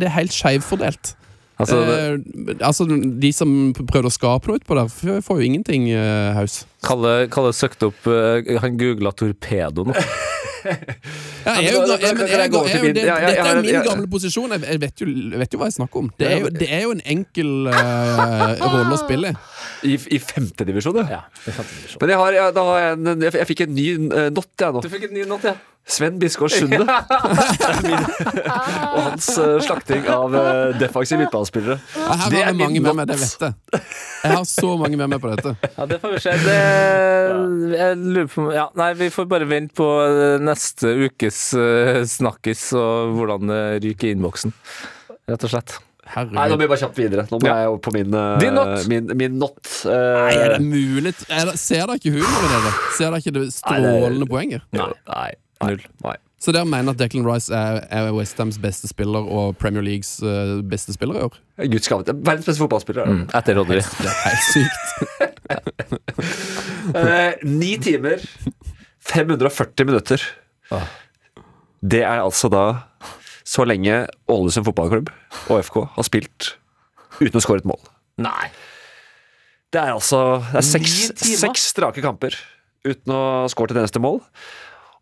[0.00, 1.12] Det er helt skeivfordelt.
[1.58, 2.86] Altså, det, Eh, altså,
[3.20, 4.90] de som prøvde å skape noe utpå der,
[5.24, 6.64] får jo ingenting uh, haus.
[6.86, 9.96] Kalle, Kalle søkte opp uh, Han googla torpedo nå.
[10.66, 14.08] Ja, jeg er jeg, men jeg, jeg jeg, jeg, det, dette er jo min gamle
[14.10, 14.54] posisjon.
[14.56, 16.08] Jeg, jeg, vet jo, jeg vet jo hva jeg snakker om.
[16.18, 19.30] Det er jo, det er jo en enkel uh, rolle å spille
[19.86, 19.94] i.
[19.94, 21.20] I, femtedivisjon, ja.
[21.20, 21.54] Ja.
[22.00, 24.82] Men jeg, har, jeg, da har jeg, en, fikk en ny uh, not, jeg nå.
[24.82, 25.54] Du fikk en ny not, ja.
[25.86, 26.80] Sven Biskår Sunde.
[28.96, 31.76] Og hans eh, slakting av uh, defensive midtbanespillere.
[31.94, 33.54] Ja, her Det er mange med meg, det vet jeg.
[34.24, 35.52] Jeg har så mange med meg på dette.
[35.76, 35.86] ja.
[35.86, 36.32] Det får vi se.
[36.42, 36.58] Det,
[37.76, 42.66] jeg lurer på ja, Nei, vi får bare vente på eh, neste ukes eh, snakkis
[42.76, 44.50] og hvordan det ryker i innboksen.
[45.30, 45.70] Rett og slett.
[46.06, 47.22] Nei, nå blir må vi bare kjapt videre.
[47.30, 47.54] Nå må Ja.
[47.64, 48.86] jeg på min uh, Din not.
[48.90, 49.58] Min, min not.
[49.86, 51.12] Uh, Nei, er det mulig?
[51.30, 52.74] Er det, ser dere ikke humoren i det?
[52.98, 54.62] Ser dere ikke det strålende poenget?
[54.74, 54.90] Nei.
[55.10, 55.32] Nei.
[55.64, 55.82] Null.
[56.04, 56.16] Nei.
[56.42, 60.58] Så dere mener at Declan Rice er, er Westhams beste spiller og Premier Leagues uh,
[60.68, 61.38] beste spiller i år?
[61.72, 62.04] Guds gave.
[62.12, 63.06] Verdens beste fotballspiller.
[63.06, 63.14] er.
[63.14, 63.80] Mm, etter Rodry.
[63.80, 64.86] Det er helt sykt.
[66.96, 68.22] Eh, Ni timer,
[69.02, 70.22] 540 minutter.
[70.70, 70.86] Ah.
[71.82, 72.62] Det er altså da
[73.46, 75.10] så lenge Ålesund fotballklubb
[75.50, 76.52] og FK har spilt
[77.20, 77.82] uten å skåre et mål.
[78.22, 78.48] Nei.
[79.74, 80.20] Det er altså
[80.52, 80.96] det er seks,
[81.42, 82.38] seks strake kamper
[82.86, 84.20] uten å ha skåret et eneste mål.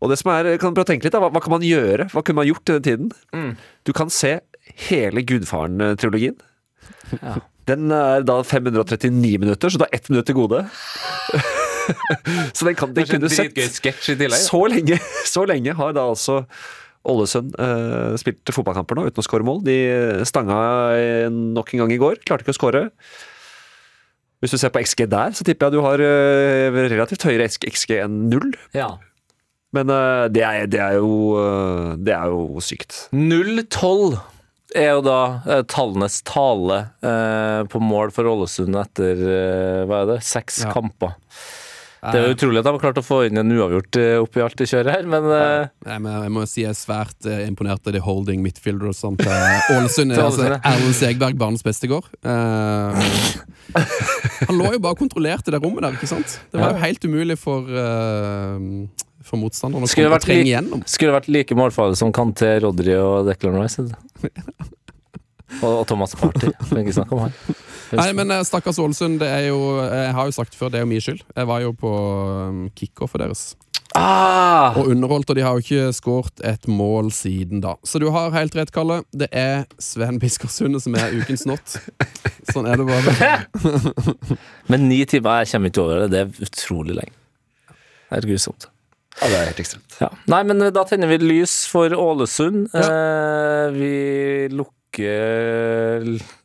[0.05, 2.07] Og det som er, kan prøve å tenke litt da, hva, hva kan man gjøre?
[2.13, 3.11] Hva kunne man gjort i den tiden?
[3.33, 3.51] Mm.
[3.87, 4.37] Du kan se
[4.87, 6.37] hele Gudfaren-trilogien.
[7.17, 7.39] Ja.
[7.65, 10.61] Den er da 539 minutter, så du har ett minutt til gode.
[12.55, 13.57] så den kan de kunne sett.
[14.37, 16.43] Så lenge, så lenge har da altså
[17.05, 19.61] Ålesund uh, spilt fotballkamper nå uten å skåre mål.
[19.65, 19.77] De
[20.25, 20.57] stanga
[20.97, 22.83] eh, nok en gang i går, klarte ikke å skåre.
[24.41, 27.95] Hvis du ser på XG der, så tipper jeg du har eh, relativt høyere XG
[28.01, 28.51] enn null.
[28.77, 28.95] Ja.
[29.75, 33.05] Men uh, det, er, det, er jo, uh, det er jo sykt.
[33.15, 34.15] 0-12
[34.75, 40.15] er jo da eh, tallenes tale eh, på mål for Ålesund etter eh, hva er
[40.15, 40.73] det, seks Ja.
[40.75, 41.15] kamper.
[42.05, 44.41] Det er jo utrolig at de har klart å få inn en uavgjort eh, oppi
[44.43, 47.95] alt det kjøret her, men Nei, men jeg må si jeg er svært imponert av
[47.95, 49.17] de holding midfielders til
[49.73, 50.13] Ålesund.
[50.13, 50.51] er altså.
[50.59, 52.05] Erlend Segberg, banens beste i går.
[52.21, 53.09] Eh,
[54.45, 56.37] han lå jo bare og kontrollerte det rommet der, ikke sant?
[56.53, 58.61] Det var jo helt umulig for, uh,
[59.25, 60.83] for motstanderen å Skulle komme- vært trenge igjennom.
[60.85, 63.85] skulle det vært like målfarlig som Kanté, Rodri og Declan Rice.
[65.61, 66.49] Og, og Thomas Party.
[66.75, 67.35] Ikke snakke om han.
[67.95, 70.83] Nei, men eh, stakkars Ålesund, det er jo Jeg har jo sagt før, det er
[70.83, 71.21] jo min skyld.
[71.37, 71.91] Jeg var jo på
[72.49, 73.43] um, kickoffet deres
[73.95, 74.73] Ah!
[74.75, 77.75] og underholdt, og de har jo ikke skåret et mål siden da.
[77.87, 79.03] Så du har helt rett, Kalle.
[79.15, 81.77] Det er Sven Biskersundet som er ukens not.
[82.51, 83.29] Sånn er det bare.
[84.73, 86.09] Men ni timer, jeg kommer ikke over det.
[86.11, 87.15] Det er utrolig lenge.
[88.09, 88.67] Det er grusomt.
[89.21, 89.95] Ja, det er helt ekstremt.
[90.01, 90.09] Ja.
[90.27, 92.67] Nei, men da tenner vi lys for Ålesund.
[92.75, 93.93] Eh, vi
[94.51, 94.75] lukker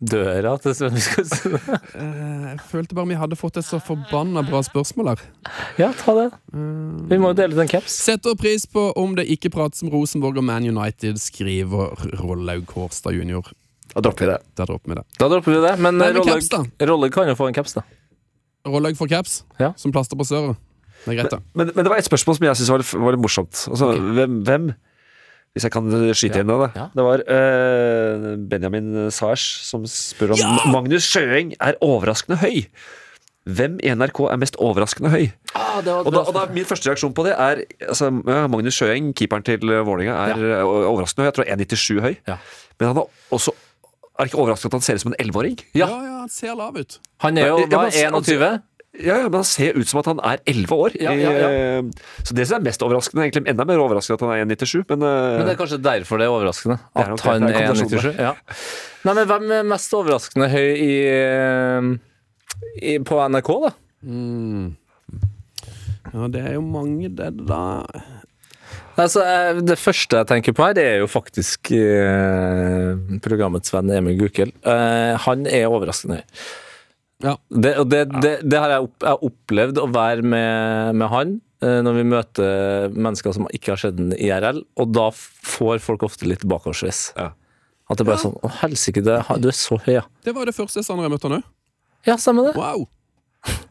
[0.02, 0.96] døra til Sven
[2.00, 5.22] Eh, Jeg følte bare vi hadde fått et så forbanna bra spørsmål her.
[5.78, 6.28] Ja, ta det.
[7.10, 7.94] Vi må jo dele ut en caps.
[8.06, 13.14] Setter pris på om det ikke prates om Rosenborg og Man United, skriver Rollaug Kårstad
[13.18, 13.42] jr.
[13.94, 14.40] Da dropper vi det.
[14.58, 15.04] Da dropper vi det.
[15.18, 15.74] Da dropper vi det.
[15.82, 16.02] Men.
[16.90, 17.82] Rollaug kan jo få en caps, da.
[18.70, 19.72] Rollaug får caps, Ja.
[19.76, 20.56] som plaster på søret.
[21.04, 21.38] Det er greit, da.
[21.56, 23.66] Men, men det var et spørsmål som jeg syntes var, var litt morsomt.
[23.70, 24.70] Altså, hvem, hvem
[25.54, 26.40] Hvis jeg kan skyte Ja.
[26.44, 26.70] inn det.
[26.76, 26.84] Ja.
[26.94, 32.66] Det var uh, Benjamin Sars som spør om Magnus Sjøeng er overraskende høy.
[33.50, 35.24] Hvem i NRK er mest overraskende høy?
[35.56, 38.10] Ah, det var Og da, og da Min første reaksjon på det er altså,
[38.52, 41.30] Magnus Sjøeng, keeperen til Vålerenga, er eh, overraskende høy.
[41.32, 42.14] Jeg tror 1,97 høy.
[42.28, 42.36] Ja.
[42.78, 43.56] Men han er også
[44.20, 45.56] Er ikke overraskende at han ser ut som en elleveåring?
[45.74, 46.00] Ja, Ja.
[46.04, 46.98] ja, han ser lav ut.
[47.24, 48.60] Han er jo Ja, hva, 21.
[48.98, 50.96] Ja, ja, men han ser ut som at han er elleve år.
[50.98, 51.50] Ja, ja, ja.
[51.78, 54.82] Eh, Så det som er mest overraskende, egentlig enda mer overraskende at han er 1,97,
[54.90, 56.78] men, eh, Men det er kanskje derfor det er overraskende.
[56.96, 58.18] at er han er 1,97.
[58.18, 58.32] Ja.
[59.06, 61.86] Nei, men hvem er mest overraskende høy i, eh,
[62.82, 63.72] i på NRK, da?
[66.10, 67.84] Ja, det er jo mange, det, da.
[68.98, 69.22] Altså,
[69.64, 74.52] det første jeg tenker på her, det er jo faktisk eh, programmets venn Emil Gukild.
[74.66, 76.42] Eh, han er overraskende høy.
[77.22, 77.34] Ja.
[77.52, 81.10] Det, og det, det, det har jeg, opp, jeg har opplevd å være med, med
[81.12, 85.82] han eh, når vi møter mennesker som ikke har sett den IRL, og da får
[85.84, 87.10] folk ofte litt bakoversveis.
[87.18, 87.32] Ja.
[87.90, 90.04] At det bare er sånn Å, helsike, det- du er så høy, ja.
[90.24, 91.48] Det var det første jeg sa når jeg møtte han òg.
[92.08, 92.54] Ja, stemmer det.
[92.56, 92.86] Wow.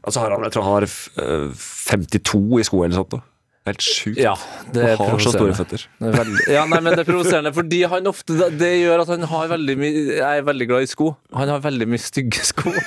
[0.04, 3.16] altså har han, jeg tror han har eh, 52 i sko eller sånt.
[3.16, 3.22] Da.
[3.68, 4.18] Helt sjukt.
[4.22, 4.34] Ja,
[4.74, 5.84] det er har så store føtter.
[6.00, 9.26] Er veldig, ja, nei, men det er provoserende, fordi han ofte Det gjør at han
[9.30, 11.12] har veldig mye Jeg er veldig glad i sko.
[11.36, 12.74] Han har veldig mye stygge sko.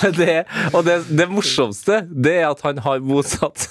[0.00, 0.34] Det,
[0.76, 3.64] og det, det morsomste, det er at han har bosatt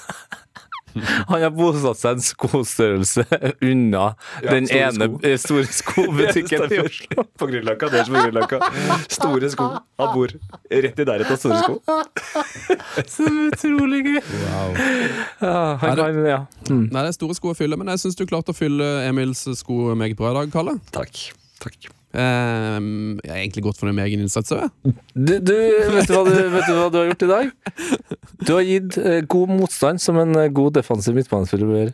[1.30, 3.24] Han har bosatt seg en skostørrelse
[3.62, 4.04] unna
[4.44, 5.20] den store ene sko.
[5.28, 7.24] eh, store skobutikken i Oslo.
[7.40, 7.90] På Grünerløkka.
[7.92, 8.60] Det er som på Grünerløkka.
[9.18, 9.68] Store sko.
[10.00, 10.34] Han bor
[10.70, 11.78] rett i nærheten av store sko.
[13.14, 14.18] Så utrolig gøy.
[14.20, 16.40] Ja, han Er det- kan, ja.
[16.70, 16.84] Mm.
[16.90, 19.46] Nei, det er store sko å fylle, men jeg syns du klarte å fylle Emils
[19.60, 20.78] sko meget bra i dag, Kalle.
[20.94, 21.24] Takk.
[21.60, 21.90] Takk.
[22.10, 24.94] Ehm, jeg er egentlig godt fornøyd med egen innsats òg, jeg.
[25.14, 25.52] Du, du,
[25.94, 27.52] vet, du vet du hva du har gjort i dag?
[28.42, 31.92] Du har gitt uh, god motstand, som en uh, god defensiv midtbanespiller bør.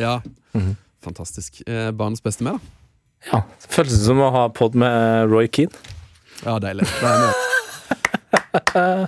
[0.00, 0.20] Ja.
[0.56, 0.76] Mhm.
[1.00, 1.62] Fantastisk.
[1.64, 3.30] Eh, banens beste med, da.
[3.30, 3.38] Ja,
[3.72, 5.72] Føles som å ha pod med Roy Keane.
[6.44, 6.88] Ja, deilig.
[7.00, 7.30] Med.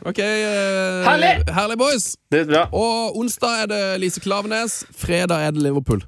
[0.09, 1.31] Ok, Herlig!
[1.55, 2.07] herlig, boys.
[2.33, 2.65] Det bra.
[2.75, 4.81] Og onsdag er det Lise Klavenes.
[4.99, 6.03] Fredag er det Liverpool.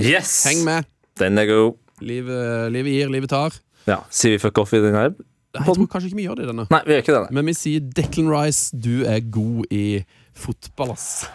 [0.00, 0.32] Yes!
[0.48, 0.88] Heng med.
[1.20, 1.78] Den er god.
[2.02, 3.56] Livet, livet gir, livet tar.
[3.88, 5.12] Ja, Sier vi fuck off i den her?
[5.52, 6.64] Jeg tror kanskje ikke vi gjør det i denne.
[6.72, 7.22] Nei, vi gjør ikke det.
[7.26, 7.34] nei.
[7.38, 9.84] Men vi sier Declan Rice, du er god i
[10.32, 11.26] fotball, ass.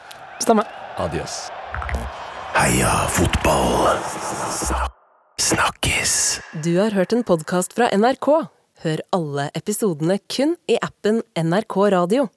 [0.41, 0.65] Stemmer.
[0.97, 1.35] Adios.
[2.57, 3.99] Heia fotball.
[5.37, 6.39] Snakkes.
[6.65, 8.29] Du har hørt en podkast fra NRK.
[8.83, 12.27] Hør alle episodene kun i appen NRK Radio.